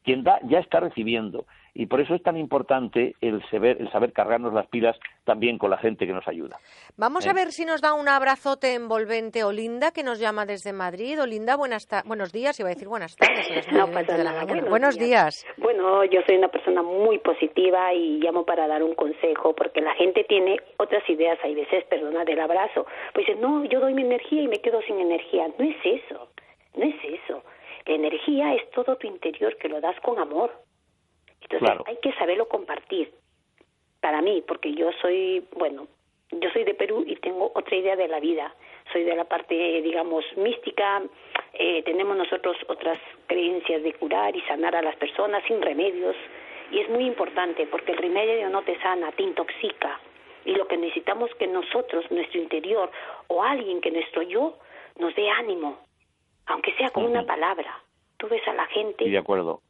quien 0.04 0.22
da 0.22 0.38
ya 0.44 0.58
está 0.58 0.80
recibiendo 0.80 1.46
y 1.74 1.86
por 1.86 2.00
eso 2.00 2.14
es 2.14 2.22
tan 2.22 2.36
importante 2.36 3.16
el 3.20 3.42
saber, 3.50 3.78
el 3.80 3.90
saber 3.90 4.12
cargarnos 4.12 4.54
las 4.54 4.68
pilas 4.68 4.96
también 5.24 5.58
con 5.58 5.70
la 5.70 5.78
gente 5.78 6.06
que 6.06 6.12
nos 6.12 6.26
ayuda. 6.28 6.56
Vamos 6.96 7.26
¿Eh? 7.26 7.30
a 7.30 7.32
ver 7.32 7.50
si 7.50 7.64
nos 7.64 7.80
da 7.80 7.94
un 7.94 8.08
abrazote 8.08 8.74
envolvente 8.74 9.42
Olinda, 9.42 9.90
que 9.90 10.04
nos 10.04 10.20
llama 10.20 10.46
desde 10.46 10.72
Madrid. 10.72 11.20
Olinda, 11.20 11.56
buenas 11.56 11.88
buenos 12.04 12.32
días, 12.32 12.58
iba 12.60 12.68
a 12.68 12.74
decir 12.74 12.86
buenas 12.86 13.16
tardes. 13.16 13.66
no 13.72 13.90
pasa 13.90 14.16
nada. 14.22 14.44
Buenos, 14.44 14.70
buenos 14.70 14.96
días. 14.96 15.44
días. 15.44 15.56
Bueno, 15.58 16.04
yo 16.04 16.20
soy 16.26 16.36
una 16.36 16.48
persona 16.48 16.82
muy 16.82 17.18
positiva 17.18 17.92
y 17.92 18.20
llamo 18.20 18.44
para 18.46 18.68
dar 18.68 18.82
un 18.82 18.94
consejo, 18.94 19.54
porque 19.54 19.80
la 19.80 19.94
gente 19.94 20.24
tiene 20.24 20.58
otras 20.76 21.02
ideas, 21.10 21.38
hay 21.42 21.56
veces, 21.56 21.84
perdona, 21.86 22.24
del 22.24 22.38
abrazo. 22.38 22.86
Pues 23.12 23.26
dice, 23.26 23.38
no, 23.40 23.64
yo 23.64 23.80
doy 23.80 23.94
mi 23.94 24.02
energía 24.02 24.42
y 24.42 24.48
me 24.48 24.60
quedo 24.60 24.80
sin 24.82 25.00
energía. 25.00 25.48
No 25.58 25.64
es 25.64 25.76
eso, 25.84 26.28
no 26.76 26.84
es 26.84 26.94
eso. 27.02 27.42
La 27.86 27.94
energía 27.94 28.54
es 28.54 28.70
todo 28.70 28.96
tu 28.96 29.06
interior 29.06 29.56
que 29.56 29.68
lo 29.68 29.80
das 29.80 29.98
con 30.00 30.18
amor. 30.18 30.52
Entonces 31.42 31.68
claro. 31.68 31.84
hay 31.86 31.98
que 31.98 32.12
saberlo 32.14 32.48
compartir. 32.48 33.12
Para 34.00 34.20
mí, 34.20 34.42
porque 34.46 34.74
yo 34.74 34.90
soy, 35.00 35.46
bueno, 35.56 35.88
yo 36.30 36.50
soy 36.50 36.64
de 36.64 36.74
Perú 36.74 37.04
y 37.06 37.16
tengo 37.16 37.52
otra 37.54 37.76
idea 37.76 37.96
de 37.96 38.08
la 38.08 38.20
vida. 38.20 38.54
Soy 38.92 39.04
de 39.04 39.14
la 39.14 39.24
parte, 39.24 39.54
digamos, 39.82 40.24
mística. 40.36 41.02
Eh, 41.52 41.82
tenemos 41.84 42.16
nosotros 42.16 42.56
otras 42.68 42.98
creencias 43.26 43.82
de 43.82 43.92
curar 43.94 44.34
y 44.34 44.40
sanar 44.42 44.74
a 44.76 44.82
las 44.82 44.96
personas 44.96 45.42
sin 45.46 45.60
remedios. 45.62 46.16
Y 46.70 46.80
es 46.80 46.88
muy 46.88 47.04
importante 47.06 47.66
porque 47.66 47.92
el 47.92 47.98
remedio 47.98 48.48
no 48.50 48.62
te 48.62 48.78
sana, 48.80 49.12
te 49.12 49.22
intoxica. 49.22 50.00
Y 50.44 50.54
lo 50.54 50.66
que 50.66 50.76
necesitamos 50.76 51.30
que 51.36 51.46
nosotros, 51.46 52.10
nuestro 52.10 52.40
interior 52.40 52.90
o 53.28 53.42
alguien 53.42 53.80
que 53.80 53.90
nuestro 53.90 54.22
yo, 54.22 54.58
nos 54.98 55.14
dé 55.14 55.28
ánimo, 55.30 55.78
aunque 56.46 56.74
sea 56.74 56.90
con 56.90 57.04
uh 57.04 57.06
-huh. 57.06 57.10
una 57.10 57.26
palabra. 57.26 57.82
Tú 58.16 58.28
ves 58.28 58.46
a 58.48 58.54
la 58.54 58.66
gente. 58.66 59.08
De 59.08 59.18
acuerdo. 59.18 59.60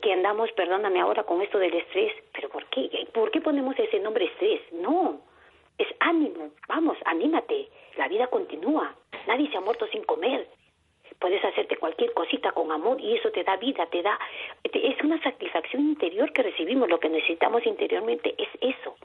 Que 0.00 0.12
andamos, 0.12 0.50
perdóname 0.52 1.00
ahora, 1.00 1.22
con 1.24 1.42
esto 1.42 1.58
del 1.58 1.74
estrés. 1.74 2.12
¿Pero 2.32 2.48
por 2.48 2.64
qué? 2.66 3.08
¿Por 3.12 3.30
qué 3.30 3.40
ponemos 3.40 3.78
ese 3.78 4.00
nombre 4.00 4.24
estrés? 4.24 4.60
No. 4.72 5.20
Es 5.78 5.88
ánimo. 6.00 6.50
Vamos, 6.66 6.96
anímate. 7.04 7.68
La 7.96 8.08
vida 8.08 8.26
continúa. 8.28 8.94
Nadie 9.26 9.50
se 9.50 9.56
ha 9.58 9.60
muerto 9.60 9.86
sin 9.88 10.02
comer. 10.04 10.48
Puedes 11.18 11.44
hacerte 11.44 11.76
cualquier 11.76 12.12
cosita 12.14 12.52
con 12.52 12.72
amor 12.72 13.00
y 13.00 13.16
eso 13.16 13.30
te 13.30 13.44
da 13.44 13.56
vida, 13.56 13.86
te 13.86 14.02
da. 14.02 14.18
Es 14.64 15.00
una 15.04 15.22
satisfacción 15.22 15.82
interior 15.82 16.32
que 16.32 16.42
recibimos. 16.42 16.88
Lo 16.88 16.98
que 16.98 17.10
necesitamos 17.10 17.64
interiormente 17.66 18.34
es 18.38 18.48
eso. 18.60 18.96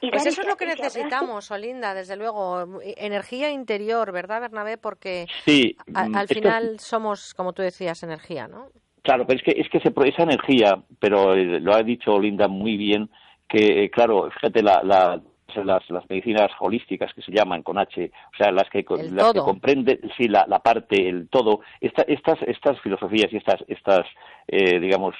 Y 0.00 0.10
pues 0.10 0.26
eso 0.26 0.40
es 0.42 0.48
lo 0.48 0.56
que 0.56 0.66
necesitamos, 0.66 1.50
Olinda, 1.50 1.94
desde 1.94 2.16
luego, 2.16 2.80
energía 2.82 3.50
interior, 3.50 4.12
¿verdad, 4.12 4.40
Bernabé? 4.40 4.78
Porque 4.78 5.26
sí, 5.44 5.76
a, 5.94 6.08
al 6.14 6.26
final 6.26 6.74
es... 6.76 6.82
somos, 6.82 7.34
como 7.34 7.52
tú 7.52 7.62
decías, 7.62 8.02
energía, 8.02 8.48
¿no? 8.48 8.68
Claro, 9.02 9.26
pero 9.26 9.38
es 9.38 9.44
que, 9.44 9.60
es 9.60 9.68
que 9.68 9.80
se, 9.80 9.92
esa 10.08 10.22
energía, 10.22 10.82
pero 10.98 11.34
lo 11.34 11.74
ha 11.74 11.82
dicho 11.82 12.12
Olinda 12.12 12.48
muy 12.48 12.76
bien, 12.76 13.10
que, 13.48 13.90
claro, 13.90 14.30
fíjate, 14.30 14.62
la, 14.62 14.82
la, 14.82 15.20
las, 15.56 15.90
las 15.90 16.08
medicinas 16.08 16.50
holísticas 16.60 17.12
que 17.14 17.22
se 17.22 17.32
llaman 17.32 17.62
con 17.62 17.78
H, 17.78 18.10
o 18.32 18.36
sea, 18.36 18.52
las 18.52 18.68
que, 18.70 18.84
las 19.10 19.32
que 19.32 19.40
comprenden, 19.40 20.00
sí, 20.16 20.28
la, 20.28 20.44
la 20.46 20.60
parte, 20.60 21.08
el 21.08 21.28
todo, 21.28 21.60
esta, 21.80 22.02
estas, 22.02 22.38
estas 22.42 22.80
filosofías 22.80 23.32
y 23.32 23.36
estas, 23.36 23.62
estas 23.68 24.06
eh, 24.46 24.78
digamos, 24.78 25.14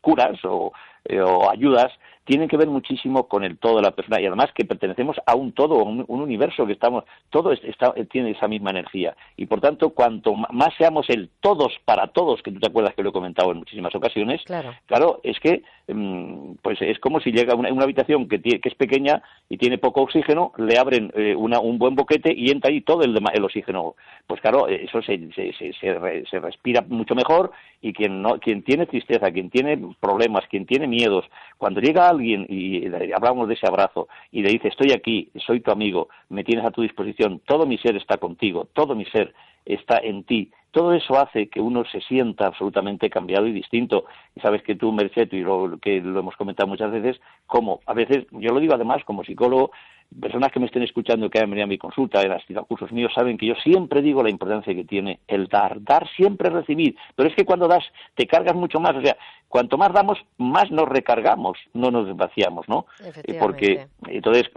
curas 0.00 0.38
o, 0.44 0.72
eh, 1.04 1.20
o 1.20 1.50
ayudas 1.50 1.92
tienen 2.24 2.48
que 2.48 2.56
ver 2.56 2.68
muchísimo 2.68 3.26
con 3.26 3.42
el 3.42 3.58
todo 3.58 3.76
de 3.76 3.82
la 3.82 3.90
persona. 3.90 4.20
Y 4.20 4.26
además 4.26 4.50
que 4.54 4.64
pertenecemos 4.64 5.16
a 5.26 5.34
un 5.34 5.50
todo, 5.50 5.80
a 5.80 5.82
un, 5.82 6.04
un 6.06 6.20
universo 6.20 6.64
que 6.64 6.74
estamos, 6.74 7.02
todo 7.28 7.50
está, 7.50 7.92
tiene 8.08 8.30
esa 8.30 8.46
misma 8.46 8.70
energía. 8.70 9.16
Y 9.36 9.46
por 9.46 9.60
tanto 9.60 9.90
cuanto 9.90 10.34
más 10.34 10.72
seamos 10.78 11.10
el 11.10 11.30
todos 11.40 11.72
para 11.84 12.08
todos, 12.08 12.40
que 12.42 12.52
tú 12.52 12.60
te 12.60 12.68
acuerdas 12.68 12.94
que 12.94 13.02
lo 13.02 13.08
he 13.08 13.12
comentado 13.12 13.50
en 13.50 13.58
muchísimas 13.58 13.92
ocasiones, 13.96 14.42
claro, 14.44 14.72
claro 14.86 15.20
es 15.24 15.40
que 15.40 15.62
mmm, 15.88 16.52
pues 16.62 16.80
es 16.82 17.00
como 17.00 17.18
si 17.18 17.32
llega 17.32 17.56
una, 17.56 17.72
una 17.72 17.82
habitación 17.82 18.28
que, 18.28 18.38
tiene, 18.38 18.60
que 18.60 18.68
es 18.68 18.76
pequeña 18.76 19.22
y 19.48 19.56
tiene 19.56 19.78
poco 19.78 20.02
oxígeno, 20.02 20.52
le 20.56 20.78
abren 20.78 21.10
eh, 21.16 21.34
una, 21.34 21.58
un 21.58 21.78
buen 21.78 21.96
boquete 21.96 22.32
y 22.32 22.50
entra 22.50 22.70
ahí 22.70 22.82
todo 22.82 23.02
el, 23.02 23.18
el 23.32 23.44
oxígeno. 23.44 23.96
Pues 24.28 24.40
claro, 24.40 24.68
eso 24.68 25.02
se, 25.02 25.18
se, 25.32 25.52
se, 25.54 25.72
se, 25.72 26.24
se 26.30 26.38
respira 26.38 26.84
mucho 26.86 27.16
mejor 27.16 27.50
y 27.82 27.92
quien, 27.92 28.22
no, 28.22 28.38
quien 28.38 28.62
tiene 28.62 28.86
tristeza, 28.86 29.32
quien 29.32 29.50
tiene 29.50 29.76
problemas, 29.98 30.46
quien 30.48 30.64
tiene 30.64 30.86
miedos, 30.90 31.24
cuando 31.56 31.80
llega 31.80 32.08
alguien, 32.08 32.46
y 32.48 32.86
hablamos 33.14 33.48
de 33.48 33.54
ese 33.54 33.66
abrazo, 33.66 34.08
y 34.30 34.42
le 34.42 34.50
dice, 34.50 34.68
estoy 34.68 34.92
aquí, 34.92 35.30
soy 35.46 35.60
tu 35.60 35.70
amigo, 35.70 36.08
me 36.28 36.44
tienes 36.44 36.64
a 36.66 36.70
tu 36.70 36.82
disposición, 36.82 37.40
todo 37.46 37.64
mi 37.66 37.78
ser 37.78 37.96
está 37.96 38.18
contigo, 38.18 38.68
todo 38.74 38.94
mi 38.94 39.04
ser 39.06 39.32
está 39.64 39.98
en 39.98 40.24
ti, 40.24 40.50
todo 40.70 40.92
eso 40.92 41.18
hace 41.18 41.48
que 41.48 41.60
uno 41.60 41.84
se 41.84 42.00
sienta 42.00 42.46
absolutamente 42.46 43.10
cambiado 43.10 43.46
y 43.46 43.52
distinto. 43.52 44.04
Y 44.34 44.40
sabes 44.40 44.62
que 44.62 44.74
tú, 44.74 44.92
Mercedes, 44.92 45.32
y 45.32 45.40
lo, 45.40 45.78
que 45.78 46.00
lo 46.00 46.20
hemos 46.20 46.36
comentado 46.36 46.68
muchas 46.68 46.92
veces, 46.92 47.20
como 47.46 47.80
a 47.86 47.94
veces, 47.94 48.26
yo 48.32 48.52
lo 48.52 48.60
digo 48.60 48.74
además 48.74 49.04
como 49.04 49.24
psicólogo, 49.24 49.70
personas 50.18 50.50
que 50.50 50.58
me 50.58 50.66
estén 50.66 50.82
escuchando 50.82 51.30
que 51.30 51.38
hayan 51.38 51.50
venido 51.50 51.64
a 51.64 51.68
mi 51.68 51.78
consulta, 51.78 52.20
en 52.22 52.30
los 52.30 52.66
cursos 52.66 52.90
míos, 52.90 53.12
saben 53.14 53.38
que 53.38 53.46
yo 53.46 53.54
siempre 53.62 54.02
digo 54.02 54.22
la 54.22 54.30
importancia 54.30 54.74
que 54.74 54.84
tiene 54.84 55.20
el 55.28 55.46
dar. 55.46 55.82
Dar 55.82 56.08
siempre 56.16 56.50
recibir. 56.50 56.96
Pero 57.14 57.28
es 57.28 57.34
que 57.34 57.44
cuando 57.44 57.68
das, 57.68 57.84
te 58.14 58.26
cargas 58.26 58.56
mucho 58.56 58.80
más. 58.80 58.96
O 58.96 59.02
sea, 59.02 59.16
cuanto 59.48 59.78
más 59.78 59.92
damos, 59.92 60.18
más 60.38 60.70
nos 60.70 60.88
recargamos, 60.88 61.58
no 61.74 61.90
nos 61.90 62.16
vaciamos, 62.16 62.68
¿no? 62.68 62.86
Porque, 63.38 63.86
entonces, 64.08 64.50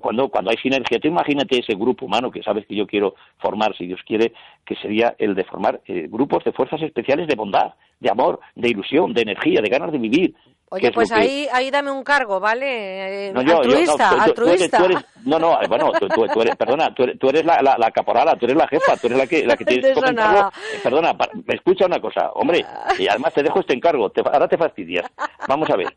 cuando, 0.00 0.28
cuando 0.28 0.50
hay 0.50 0.56
sinergia, 0.58 0.98
tú 1.00 1.08
imagínate 1.08 1.58
ese 1.58 1.74
grupo 1.74 2.06
humano 2.06 2.30
que 2.30 2.42
sabes 2.42 2.66
que 2.66 2.74
yo 2.74 2.86
quiero 2.86 3.14
formar, 3.38 3.74
si 3.76 3.86
Dios 3.86 4.00
quiere, 4.06 4.32
que 4.64 4.76
sería 4.76 5.14
el 5.18 5.33
de 5.34 5.44
formar 5.44 5.80
eh, 5.86 6.06
grupos 6.08 6.44
de 6.44 6.52
fuerzas 6.52 6.80
especiales 6.82 7.28
de 7.28 7.34
bondad, 7.34 7.74
de 8.00 8.10
amor, 8.10 8.40
de 8.54 8.68
ilusión, 8.68 9.12
de 9.12 9.22
energía, 9.22 9.60
de 9.60 9.68
ganas 9.68 9.92
de 9.92 9.98
vivir, 9.98 10.34
Oye, 10.70 10.90
pues 10.90 11.12
ahí, 11.12 11.46
ahí 11.52 11.70
dame 11.70 11.92
un 11.92 12.02
cargo, 12.02 12.40
¿vale? 12.40 13.30
no, 13.32 13.40
altruista, 13.40 14.16
no, 14.16 14.22
altruista. 14.22 14.78
no, 15.24 15.38
no, 15.38 15.56
bueno, 15.68 15.92
tú, 15.92 16.40
eres, 16.42 16.56
perdona, 16.56 16.92
tú 16.92 17.28
eres, 17.28 17.44
la, 17.44 17.62
la, 17.62 17.90
caporala, 17.92 18.34
tú 18.34 18.46
eres 18.46 18.56
la 18.56 18.66
jefa, 18.66 18.96
tú 18.96 19.06
eres 19.06 19.18
la 19.18 19.26
que, 19.28 19.46
la 19.46 19.56
que 19.56 19.64
tienes 19.64 19.86
que 19.86 19.92
comentarlo. 19.94 20.48
Eh, 20.48 20.80
perdona, 20.82 21.12
me 21.46 21.54
escucha 21.54 21.86
una 21.86 22.00
cosa, 22.00 22.30
hombre, 22.34 22.64
y 22.98 23.06
además 23.06 23.32
te 23.34 23.44
dejo 23.44 23.60
este 23.60 23.74
encargo, 23.74 24.10
ahora 24.32 24.48
te 24.48 24.58
fastidias. 24.58 25.06
Vamos 25.46 25.70
a 25.70 25.76
ver, 25.76 25.94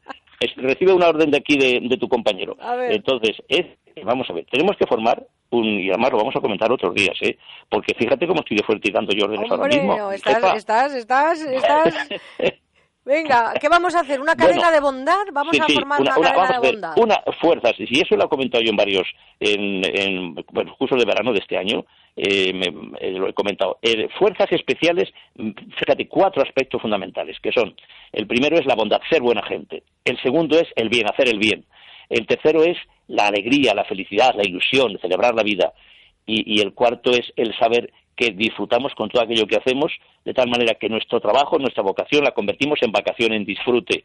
recibe 0.58 0.94
una 0.94 1.10
orden 1.10 1.32
de 1.32 1.38
aquí 1.38 1.58
de, 1.58 1.80
de 1.82 1.98
tu 1.98 2.08
compañero. 2.08 2.58
Entonces, 2.90 3.38
es, 3.48 3.66
vamos 4.04 4.30
a 4.30 4.34
ver, 4.34 4.46
tenemos 4.52 4.76
que 4.78 4.86
formar 4.86 5.26
un, 5.50 5.66
y 5.66 5.90
además 5.90 6.12
lo 6.12 6.18
vamos 6.18 6.36
a 6.36 6.42
comentar 6.42 6.72
otros 6.72 6.94
días, 6.94 7.16
¿eh? 7.22 7.38
Porque 7.70 7.94
fíjate 7.96 8.28
cómo 8.28 8.42
estoy 8.42 8.58
de 8.58 8.64
fuerte 8.64 8.90
y 8.90 8.92
dando 8.92 9.14
yo 9.14 9.26
órdenes 9.26 9.50
ahora 9.50 9.68
mismo. 9.68 10.12
Estás, 10.12 10.56
estás, 10.56 10.96
estás, 10.96 11.42
estás, 11.42 12.10
Venga, 13.08 13.54
¿qué 13.62 13.70
vamos 13.70 13.96
a 13.96 14.02
hacer? 14.02 14.20
¿Una 14.20 14.36
cadena 14.36 14.70
de 14.70 14.82
bondad? 14.82 15.24
Vamos 15.32 15.58
a 15.58 15.66
formar 15.66 16.02
una, 16.02 16.12
cadena 16.12 16.60
de 16.60 16.72
bondad. 16.72 16.94
Una 16.98 17.24
fuerza, 17.40 17.72
y 17.78 18.02
eso 18.02 18.18
lo 18.18 18.26
he 18.26 18.28
comentado 18.28 18.62
yo 18.62 18.72
en 18.72 18.76
varios, 18.76 19.08
en, 19.40 19.82
en 19.86 20.36
bueno, 20.52 20.76
cursos 20.78 21.00
de 21.00 21.06
verano 21.06 21.32
de 21.32 21.40
este 21.40 21.58
año, 21.58 21.86
eh, 22.18 22.52
eh, 23.00 23.12
lo 23.12 23.30
he 23.30 23.34
comentado. 23.34 23.80
Eh, 23.82 24.10
fuerzas 24.20 24.52
especiales, 24.52 25.10
fíjate, 25.80 26.10
cuatro 26.10 26.44
aspectos 26.44 26.82
fundamentales, 26.82 27.40
que 27.40 27.54
son, 27.54 27.74
el 28.12 28.28
primero 28.28 28.60
es 28.60 28.66
la 28.66 28.76
bondad, 28.76 29.00
ser 29.10 29.22
buena 29.22 29.42
gente. 29.44 29.84
El 30.04 30.22
segundo 30.22 30.60
es 30.60 30.68
el 30.76 30.90
bien, 30.90 31.10
hacer 31.10 31.30
el 31.30 31.40
bien. 31.40 31.64
El 32.10 32.28
tercero 32.28 32.62
es 32.64 32.78
la 33.08 33.28
alegría, 33.28 33.74
la 33.74 33.86
felicidad, 33.86 34.36
la 34.36 34.46
ilusión, 34.46 35.00
celebrar 35.00 35.34
la 35.34 35.44
vida. 35.44 35.72
y 36.26 36.60
el 36.60 36.74
cuarto 36.74 37.12
es 37.12 37.32
el 37.38 37.58
saber 37.58 37.90
que 38.18 38.32
disfrutamos 38.32 38.94
con 38.96 39.10
todo 39.10 39.22
aquello 39.22 39.48
que 39.48 39.56
hacemos, 39.56 39.94
de 40.26 40.34
tal 40.34 40.50
manera 40.50 40.74
que 40.74 40.90
nuestro 40.90 41.22
trabajo, 41.22 41.60
nuestra 41.60 41.84
vocación 41.84 42.24
la 42.24 42.32
convertimos 42.32 42.80
en 42.82 42.92
vacación, 42.92 43.32
en 43.32 43.46
disfrute. 43.46 44.04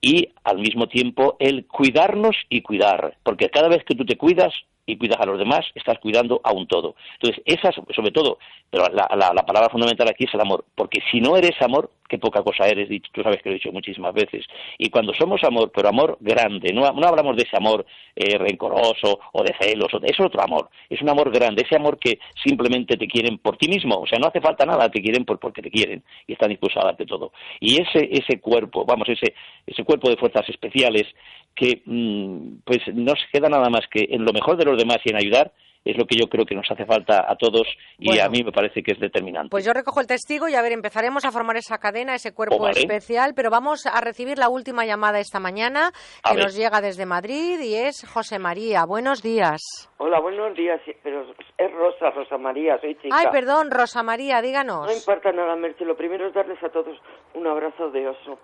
Y 0.00 0.30
al 0.42 0.58
mismo 0.58 0.88
tiempo 0.88 1.36
el 1.38 1.66
cuidarnos 1.66 2.34
y 2.48 2.62
cuidar, 2.62 3.18
porque 3.22 3.50
cada 3.50 3.68
vez 3.68 3.84
que 3.84 3.94
tú 3.94 4.06
te 4.06 4.16
cuidas, 4.16 4.54
y 4.90 4.96
cuidas 4.96 5.20
a 5.20 5.26
los 5.26 5.38
demás, 5.38 5.64
estás 5.74 5.98
cuidando 5.98 6.40
a 6.44 6.52
un 6.52 6.66
todo. 6.66 6.94
Entonces, 7.14 7.42
esa 7.44 7.70
sobre 7.72 8.10
todo, 8.10 8.38
pero 8.70 8.84
la, 8.92 9.08
la, 9.34 9.46
palabra 9.46 9.70
fundamental 9.70 10.08
aquí 10.08 10.24
es 10.24 10.34
el 10.34 10.40
amor, 10.40 10.64
porque 10.74 11.00
si 11.10 11.20
no 11.20 11.36
eres 11.36 11.60
amor, 11.60 11.90
qué 12.08 12.18
poca 12.18 12.42
cosa 12.42 12.66
eres, 12.66 12.88
tú 13.12 13.22
sabes 13.22 13.40
que 13.42 13.48
lo 13.48 13.54
he 13.54 13.58
dicho 13.58 13.72
muchísimas 13.72 14.12
veces. 14.12 14.44
Y 14.78 14.90
cuando 14.90 15.12
somos 15.14 15.42
amor, 15.44 15.70
pero 15.74 15.88
amor 15.88 16.18
grande, 16.20 16.72
no, 16.72 16.90
no 16.92 17.06
hablamos 17.06 17.36
de 17.36 17.44
ese 17.44 17.56
amor 17.56 17.86
eh, 18.16 18.36
rencoroso 18.36 19.20
o 19.32 19.42
de 19.42 19.54
celos, 19.60 19.88
eso 19.92 20.04
es 20.04 20.20
otro 20.20 20.42
amor, 20.42 20.68
es 20.88 21.00
un 21.00 21.08
amor 21.08 21.30
grande, 21.32 21.62
ese 21.64 21.76
amor 21.76 21.98
que 21.98 22.18
simplemente 22.42 22.96
te 22.96 23.06
quieren 23.06 23.38
por 23.38 23.56
ti 23.56 23.68
mismo, 23.68 24.00
o 24.00 24.06
sea, 24.06 24.18
no 24.18 24.28
hace 24.28 24.40
falta 24.40 24.66
nada, 24.66 24.88
te 24.88 25.00
quieren 25.00 25.24
por, 25.24 25.38
porque 25.38 25.62
te 25.62 25.70
quieren 25.70 26.02
y 26.26 26.32
están 26.32 26.50
dispuestos 26.50 26.82
a 26.82 26.86
darte 26.86 27.06
todo. 27.06 27.32
Y 27.60 27.80
ese, 27.80 28.08
ese 28.10 28.40
cuerpo, 28.40 28.84
vamos, 28.84 29.08
ese, 29.08 29.34
ese 29.66 29.84
cuerpo 29.84 30.10
de 30.10 30.16
fuerzas 30.16 30.48
especiales 30.48 31.06
que 31.54 31.82
mm, 31.84 32.60
pues 32.64 32.80
no 32.94 33.12
se 33.14 33.26
queda 33.32 33.48
nada 33.48 33.68
más 33.68 33.86
que 33.90 34.06
en 34.10 34.24
lo 34.24 34.32
mejor 34.32 34.56
de 34.56 34.64
los 34.64 34.78
demás 34.78 34.98
y 35.04 35.10
en 35.10 35.16
ayudar, 35.16 35.52
es 35.84 35.96
lo 35.96 36.04
que 36.06 36.16
yo 36.16 36.28
creo 36.28 36.44
que 36.44 36.54
nos 36.54 36.70
hace 36.70 36.84
falta 36.84 37.24
a 37.26 37.36
todos 37.36 37.66
y 37.98 38.18
a 38.18 38.28
mí 38.28 38.42
me 38.44 38.52
parece 38.52 38.82
que 38.82 38.92
es 38.92 39.00
determinante. 39.00 39.48
Pues 39.50 39.64
yo 39.64 39.72
recojo 39.72 40.00
el 40.00 40.06
testigo 40.06 40.48
y 40.48 40.54
a 40.54 40.62
ver, 40.62 40.72
empezaremos 40.72 41.24
a 41.24 41.30
formar 41.30 41.56
esa 41.56 41.78
cadena, 41.78 42.14
ese 42.14 42.34
cuerpo 42.34 42.56
oh, 42.56 42.68
especial, 42.68 43.32
pero 43.34 43.50
vamos 43.50 43.86
a 43.86 44.00
recibir 44.00 44.38
la 44.38 44.48
última 44.48 44.84
llamada 44.84 45.20
esta 45.20 45.40
mañana 45.40 45.92
que 46.28 46.36
nos 46.36 46.54
llega 46.54 46.80
desde 46.80 47.06
Madrid 47.06 47.60
y 47.60 47.76
es 47.76 48.06
José 48.12 48.38
María. 48.38 48.84
Buenos 48.84 49.22
días. 49.22 49.60
Hola, 49.96 50.20
buenos 50.20 50.54
días, 50.54 50.80
pero 51.02 51.22
es 51.56 51.72
Rosa, 51.72 52.10
Rosa 52.10 52.36
María, 52.36 52.78
soy 52.80 52.94
chica. 52.96 53.16
Ay, 53.16 53.26
perdón, 53.32 53.70
Rosa 53.70 54.02
María, 54.02 54.42
díganos. 54.42 54.86
No 54.86 54.92
importa 54.92 55.32
nada, 55.32 55.56
Merche, 55.56 55.84
lo 55.84 55.96
primero 55.96 56.26
es 56.28 56.34
darles 56.34 56.62
a 56.62 56.68
todos 56.68 56.96
un 57.34 57.46
abrazo 57.46 57.90
de 57.90 58.08
oso. 58.08 58.38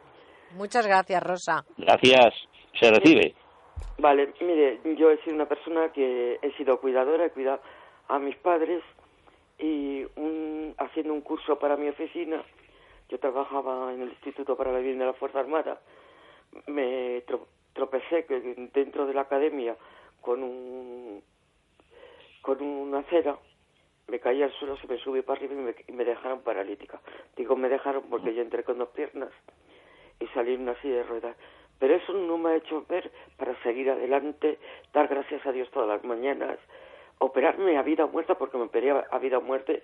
Muchas 0.52 0.86
gracias, 0.86 1.22
Rosa. 1.22 1.64
Gracias, 1.76 2.34
se 2.78 2.90
recibe. 2.90 3.34
Vale, 3.98 4.32
mire, 4.40 4.80
yo 4.96 5.10
he 5.10 5.18
sido 5.18 5.34
una 5.34 5.46
persona 5.46 5.90
que 5.92 6.38
he 6.42 6.52
sido 6.52 6.80
cuidadora, 6.80 7.26
he 7.26 7.30
cuidado 7.30 7.60
a 8.08 8.18
mis 8.18 8.36
padres 8.36 8.82
y 9.58 10.04
un, 10.16 10.74
haciendo 10.78 11.12
un 11.12 11.22
curso 11.22 11.58
para 11.58 11.76
mi 11.76 11.88
oficina, 11.88 12.42
yo 13.08 13.18
trabajaba 13.18 13.92
en 13.92 14.02
el 14.02 14.08
Instituto 14.10 14.56
para 14.56 14.72
la 14.72 14.80
Vida 14.80 14.98
de 14.98 15.06
la 15.06 15.12
Fuerza 15.14 15.40
Armada, 15.40 15.80
me 16.66 17.22
tropecé 17.72 18.26
dentro 18.74 19.06
de 19.06 19.14
la 19.14 19.22
academia 19.22 19.76
con 20.20 20.42
un 20.42 21.22
con 22.42 22.62
una 22.62 22.98
acera, 22.98 23.36
me 24.06 24.20
caí 24.20 24.40
al 24.40 24.52
suelo, 24.52 24.76
se 24.76 24.86
me 24.86 24.98
subió 24.98 25.24
para 25.24 25.38
arriba 25.38 25.54
y 25.54 25.56
me, 25.56 25.74
y 25.88 25.92
me 25.92 26.04
dejaron 26.04 26.42
paralítica. 26.42 27.00
Digo, 27.36 27.56
me 27.56 27.68
dejaron 27.68 28.04
porque 28.08 28.32
yo 28.34 28.42
entré 28.42 28.62
con 28.62 28.78
dos 28.78 28.90
piernas 28.90 29.30
y 30.20 30.26
salí 30.28 30.54
en 30.54 30.62
una 30.62 30.80
silla 30.80 30.96
de 30.96 31.02
ruedas 31.02 31.36
pero 31.78 31.94
eso 31.94 32.12
no 32.12 32.38
me 32.38 32.50
ha 32.50 32.56
hecho 32.56 32.84
ver 32.88 33.10
para 33.36 33.54
seguir 33.62 33.90
adelante, 33.90 34.58
dar 34.92 35.08
gracias 35.08 35.44
a 35.46 35.52
Dios 35.52 35.70
todas 35.70 35.88
las 35.88 36.04
mañanas, 36.04 36.58
operarme 37.18 37.76
a 37.76 37.82
vida 37.82 38.04
o 38.04 38.08
muerta 38.08 38.36
porque 38.36 38.56
me 38.58 38.64
operé 38.64 38.90
a 38.90 39.18
vida 39.18 39.38
o 39.38 39.42
muerte 39.42 39.82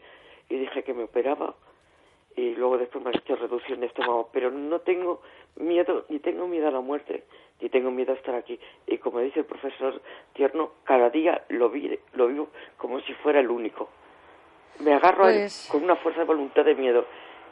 y 0.48 0.56
dije 0.56 0.82
que 0.82 0.94
me 0.94 1.04
operaba 1.04 1.54
y 2.36 2.54
luego 2.54 2.78
después 2.78 3.04
me 3.04 3.10
han 3.10 3.16
hecho 3.16 3.36
reducción 3.36 3.80
de 3.80 3.86
estómago, 3.86 4.30
pero 4.32 4.50
no 4.50 4.80
tengo 4.80 5.20
miedo, 5.56 6.06
ni 6.08 6.18
tengo 6.18 6.46
miedo 6.46 6.68
a 6.68 6.70
la 6.70 6.80
muerte, 6.80 7.24
ni 7.60 7.68
tengo 7.68 7.90
miedo 7.90 8.12
a 8.12 8.16
estar 8.16 8.34
aquí. 8.34 8.58
Y 8.86 8.98
como 8.98 9.20
dice 9.20 9.40
el 9.40 9.44
profesor 9.44 10.00
Tierno, 10.32 10.72
cada 10.84 11.10
día 11.10 11.44
lo, 11.48 11.70
lo 12.14 12.28
vivo 12.28 12.48
como 12.78 13.00
si 13.00 13.12
fuera 13.14 13.40
el 13.40 13.50
único. 13.50 13.90
Me 14.80 14.94
agarro 14.94 15.24
pues 15.24 15.68
con 15.70 15.84
una 15.84 15.96
fuerza 15.96 16.20
de 16.20 16.26
voluntad 16.26 16.64
de 16.64 16.74
miedo 16.74 17.06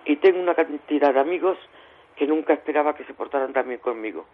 y 0.05 0.17
tengo 0.17 0.41
una 0.41 0.55
cantidad 0.55 1.13
de 1.13 1.21
amigos 1.21 1.59
que 2.21 2.27
nunca 2.27 2.53
esperaba 2.53 2.95
que 2.95 3.03
se 3.07 3.15
portaran 3.15 3.55
también 3.55 3.81
conmigo. 3.81 4.27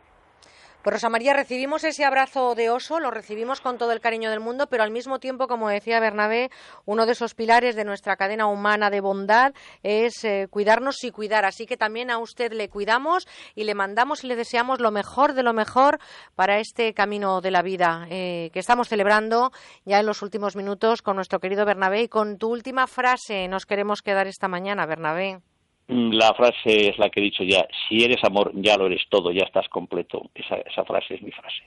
Pues 0.82 0.94
Rosa 0.94 1.08
María, 1.08 1.34
recibimos 1.34 1.84
ese 1.84 2.04
abrazo 2.04 2.56
de 2.56 2.68
oso, 2.68 2.98
lo 2.98 3.12
recibimos 3.12 3.60
con 3.60 3.78
todo 3.78 3.92
el 3.92 4.00
cariño 4.00 4.28
del 4.28 4.40
mundo, 4.40 4.66
pero 4.68 4.82
al 4.82 4.90
mismo 4.90 5.20
tiempo, 5.20 5.46
como 5.46 5.68
decía 5.68 6.00
Bernabé, 6.00 6.50
uno 6.84 7.06
de 7.06 7.12
esos 7.12 7.34
pilares 7.34 7.76
de 7.76 7.84
nuestra 7.84 8.16
cadena 8.16 8.48
humana 8.48 8.90
de 8.90 9.00
bondad 9.00 9.54
es 9.84 10.24
eh, 10.24 10.48
cuidarnos 10.50 11.04
y 11.04 11.12
cuidar. 11.12 11.44
Así 11.44 11.64
que 11.64 11.76
también 11.76 12.10
a 12.10 12.18
usted 12.18 12.52
le 12.52 12.68
cuidamos 12.68 13.28
y 13.54 13.62
le 13.62 13.76
mandamos 13.76 14.24
y 14.24 14.26
le 14.26 14.34
deseamos 14.34 14.80
lo 14.80 14.90
mejor 14.90 15.34
de 15.34 15.44
lo 15.44 15.52
mejor 15.52 16.00
para 16.34 16.58
este 16.58 16.92
camino 16.92 17.40
de 17.40 17.52
la 17.52 17.62
vida 17.62 18.08
eh, 18.10 18.50
que 18.52 18.58
estamos 18.58 18.88
celebrando 18.88 19.52
ya 19.84 20.00
en 20.00 20.06
los 20.06 20.22
últimos 20.22 20.56
minutos 20.56 21.02
con 21.02 21.14
nuestro 21.14 21.38
querido 21.38 21.64
Bernabé. 21.64 22.02
Y 22.02 22.08
con 22.08 22.36
tu 22.36 22.50
última 22.50 22.88
frase 22.88 23.46
nos 23.46 23.64
queremos 23.64 24.02
quedar 24.02 24.26
esta 24.26 24.48
mañana, 24.48 24.86
Bernabé. 24.86 25.40
La 25.88 26.34
frase 26.34 26.88
es 26.88 26.98
la 26.98 27.10
que 27.10 27.20
he 27.20 27.22
dicho 27.22 27.44
ya, 27.44 27.66
si 27.88 28.02
eres 28.02 28.22
amor, 28.24 28.50
ya 28.54 28.76
lo 28.76 28.86
eres 28.86 29.02
todo, 29.08 29.30
ya 29.30 29.44
estás 29.44 29.68
completo. 29.68 30.30
Esa, 30.34 30.56
esa 30.56 30.84
frase 30.84 31.14
es 31.14 31.22
mi 31.22 31.30
frase. 31.30 31.62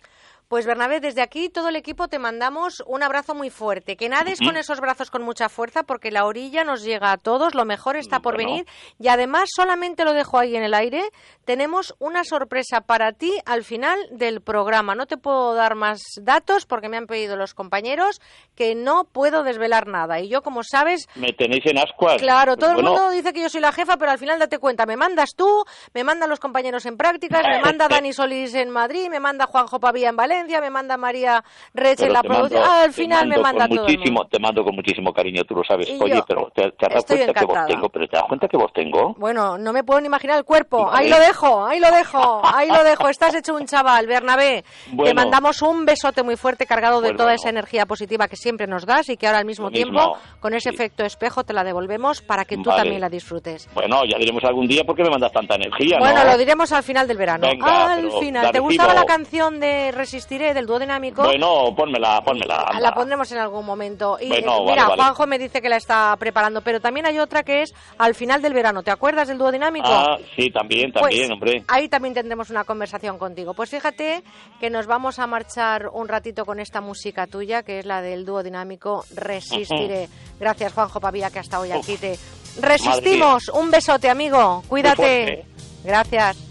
Pues 0.49 0.65
Bernabé, 0.65 0.99
desde 0.99 1.21
aquí 1.21 1.49
todo 1.49 1.69
el 1.69 1.75
equipo 1.75 2.07
te 2.07 2.17
mandamos 2.17 2.81
un 2.87 3.03
abrazo 3.03 3.35
muy 3.35 3.51
fuerte. 3.51 3.95
Que 3.95 4.09
nades 4.09 4.39
con 4.39 4.57
esos 4.57 4.79
brazos 4.79 5.11
con 5.11 5.21
mucha 5.21 5.47
fuerza 5.47 5.83
porque 5.83 6.09
la 6.09 6.25
orilla 6.25 6.63
nos 6.63 6.81
llega 6.81 7.11
a 7.11 7.17
todos, 7.17 7.53
lo 7.53 7.65
mejor 7.65 7.97
está 7.97 8.21
por 8.21 8.35
venir. 8.35 8.65
Y 8.97 9.09
además, 9.09 9.51
solamente 9.55 10.03
lo 10.05 10.13
dejo 10.13 10.39
ahí 10.39 10.55
en 10.55 10.63
el 10.63 10.73
aire, 10.73 11.03
tenemos 11.45 11.93
una 11.99 12.23
sorpresa 12.23 12.81
para 12.81 13.11
ti 13.11 13.31
al 13.45 13.63
final 13.63 13.99
del 14.09 14.41
programa. 14.41 14.95
No 14.95 15.05
te 15.05 15.17
puedo 15.17 15.53
dar 15.53 15.75
más 15.75 16.01
datos 16.19 16.65
porque 16.65 16.89
me 16.89 16.97
han 16.97 17.05
pedido 17.05 17.35
los 17.35 17.53
compañeros 17.53 18.19
que 18.55 18.73
no 18.73 19.03
puedo 19.03 19.43
desvelar 19.43 19.85
nada. 19.85 20.19
Y 20.19 20.29
yo, 20.29 20.41
como 20.41 20.63
sabes... 20.63 21.07
Me 21.13 21.31
tenéis 21.31 21.67
en 21.67 21.77
ascuas. 21.77 22.19
Claro, 22.19 22.57
todo 22.57 22.71
el 22.71 22.83
mundo 22.83 23.11
dice 23.11 23.33
que 23.33 23.43
yo 23.43 23.49
soy 23.49 23.61
la 23.61 23.71
jefa, 23.71 23.97
pero 23.97 24.09
al 24.09 24.17
final 24.17 24.39
date 24.39 24.57
cuenta, 24.57 24.87
me 24.87 24.97
mandas 24.97 25.35
tú, 25.35 25.63
me 25.93 26.03
mandan 26.03 26.27
los 26.27 26.39
compañeros 26.39 26.87
en 26.87 26.97
prácticas, 26.97 27.43
me 27.47 27.61
manda 27.61 27.87
Dani 27.87 28.13
Solís 28.13 28.55
en 28.55 28.71
Madrid, 28.71 29.09
me 29.11 29.19
manda 29.19 29.45
Juanjo 29.45 29.79
Pavía 29.79 30.09
en 30.09 30.15
Valencia 30.15 30.38
me 30.47 30.69
manda 30.69 30.97
María 30.97 31.43
Reche 31.73 32.03
Pero 32.03 32.13
la 32.13 32.23
mando- 32.23 32.37
producción. 32.47 32.63
Al 32.63 32.87
te 32.87 32.93
final 32.93 33.27
me 33.27 33.37
manda 33.37 33.67
todo 33.67 33.81
muchísimo. 33.83 34.25
Te 34.27 34.39
mando 34.39 34.63
con 34.63 34.75
muchísimo 34.75 35.13
cariño, 35.13 35.43
tú 35.43 35.55
lo 35.55 35.63
sabes. 35.63 35.89
Y 35.89 35.99
Oye, 36.01 36.21
pero 36.27 36.51
¿te, 36.53 36.71
te 36.71 36.85
has 36.85 36.89
dado 36.89 36.99
estoy 36.99 37.17
cuenta 37.17 37.39
que 37.39 37.45
vos 37.45 37.57
tengo? 37.67 37.89
¿Pero 37.89 38.07
te 38.07 38.15
das 38.17 38.25
cuenta 38.27 38.47
que 38.47 38.57
vos 38.57 38.71
tengo? 38.73 39.15
Bueno, 39.17 39.57
no 39.57 39.73
me 39.73 39.83
puedo 39.83 39.99
ni 40.01 40.07
imaginar 40.07 40.37
el 40.37 40.43
cuerpo. 40.45 40.85
Vale. 40.85 40.97
Ahí 41.05 41.09
lo 41.09 41.19
dejo, 41.19 41.65
ahí 41.65 41.79
lo 41.79 41.91
dejo, 41.91 42.41
ahí 42.43 42.67
lo 42.69 42.83
dejo. 42.83 43.09
Estás 43.09 43.35
hecho 43.35 43.55
un 43.55 43.65
chaval, 43.65 44.07
Bernabé. 44.07 44.63
Te 45.03 45.13
mandamos 45.13 45.61
un 45.61 45.85
besote 45.85 46.23
muy 46.23 46.35
fuerte 46.37 46.65
cargado 46.65 47.01
de 47.01 47.09
Pues 47.09 47.17
toda 47.17 47.29
bueno. 47.29 47.35
esa 47.41 47.49
energía 47.49 47.85
positiva 47.85 48.27
que 48.27 48.35
siempre 48.35 48.67
nos 48.67 48.85
das 48.85 49.09
y 49.09 49.17
que 49.17 49.27
ahora 49.27 49.39
al 49.39 49.45
mismo 49.45 49.69
tiempo, 49.71 50.17
con 50.39 50.53
ese 50.53 50.69
Sí. 50.69 50.75
efecto 50.75 51.03
espejo, 51.03 51.43
te 51.43 51.53
la 51.53 51.63
devolvemos 51.63 52.21
para 52.21 52.45
que 52.45 52.55
tú 52.57 52.69
Vale. 52.69 52.81
también 52.83 53.01
la 53.01 53.09
disfrutes. 53.09 53.67
Bueno, 53.73 54.01
ya 54.05 54.17
diremos 54.17 54.43
algún 54.43 54.67
día 54.67 54.83
por 54.83 54.95
qué 54.95 55.03
me 55.03 55.09
mandas 55.09 55.31
tanta 55.31 55.55
energía, 55.55 55.97
Bueno, 55.99 56.23
¿no? 56.23 56.31
lo 56.31 56.37
diremos 56.37 56.71
al 56.71 56.83
final 56.83 57.07
del 57.07 57.17
verano. 57.17 57.47
Venga, 57.47 57.93
al 57.93 58.11
final. 58.19 58.51
¿Te 58.51 58.59
gustaba 58.59 58.93
la 58.93 59.05
canción 59.05 59.59
de 59.59 59.91
Resistiré 60.29 60.53
del 60.53 60.67
dúo 60.67 60.77
dinámico? 60.77 61.23
Bueno, 61.23 61.73
pónmela, 61.75 62.21
pónmela. 62.21 62.65
anda. 62.67 62.79
La 62.79 62.93
pondremos 62.93 63.31
en 63.31 63.39
algún 63.39 63.65
momento. 63.65 64.17
Y 64.21 64.27
Bueno, 64.27 64.57
eh, 64.57 64.59
vale, 64.59 64.71
mira, 64.71 64.87
vale. 64.87 65.01
Juanjo 65.01 65.25
me 65.25 65.39
dice 65.39 65.59
que 65.59 65.69
la 65.69 65.77
está 65.77 66.15
preparando, 66.19 66.61
pero 66.61 66.79
también 66.79 67.07
hay 67.07 67.17
otra 67.17 67.41
que 67.41 67.63
es 67.63 67.73
al 67.97 68.13
final 68.13 68.39
del 68.39 68.53
verano. 68.53 68.83
¿Te 68.83 68.91
acuerdas 68.91 69.27
del 69.27 69.39
dúo 69.39 69.51
dinámico? 69.51 69.87
Ah, 69.89 70.19
sí, 70.35 70.51
también, 70.51 70.91
también, 70.91 71.29
Pues, 71.29 71.31
hombre. 71.31 71.63
Ahí 71.67 71.89
también 71.89 72.13
tendremos 72.13 72.51
una 72.51 72.63
conversación 72.63 73.17
contigo. 73.17 73.55
Pues 73.55 73.71
fíjate 73.71 74.21
que 74.59 74.69
nos 74.69 74.85
vamos 74.85 75.17
a 75.17 75.25
marchar 75.25 75.87
un 75.91 76.07
ratito 76.07 76.45
con 76.45 76.59
esta 76.59 76.79
música 76.79 77.25
tuya, 77.25 77.63
que 77.63 77.79
es 77.79 77.85
la 77.87 78.03
del 78.03 78.23
dúo 78.23 78.43
dinámico 78.43 79.05
Resistiré. 79.15 80.09
Gracias, 80.39 80.73
Juanjo 80.73 80.99
Pavía, 80.99 81.31
que 81.31 81.39
hasta 81.39 81.59
hoy 81.59 81.71
aquí 81.71 81.97
te 81.97 82.19
resistimos. 82.61 83.49
Un 83.49 83.71
besote, 83.71 84.09
amigo. 84.11 84.61
Cuídate. 84.67 84.95
fuerte. 84.95 85.45
Gracias. 85.83 86.45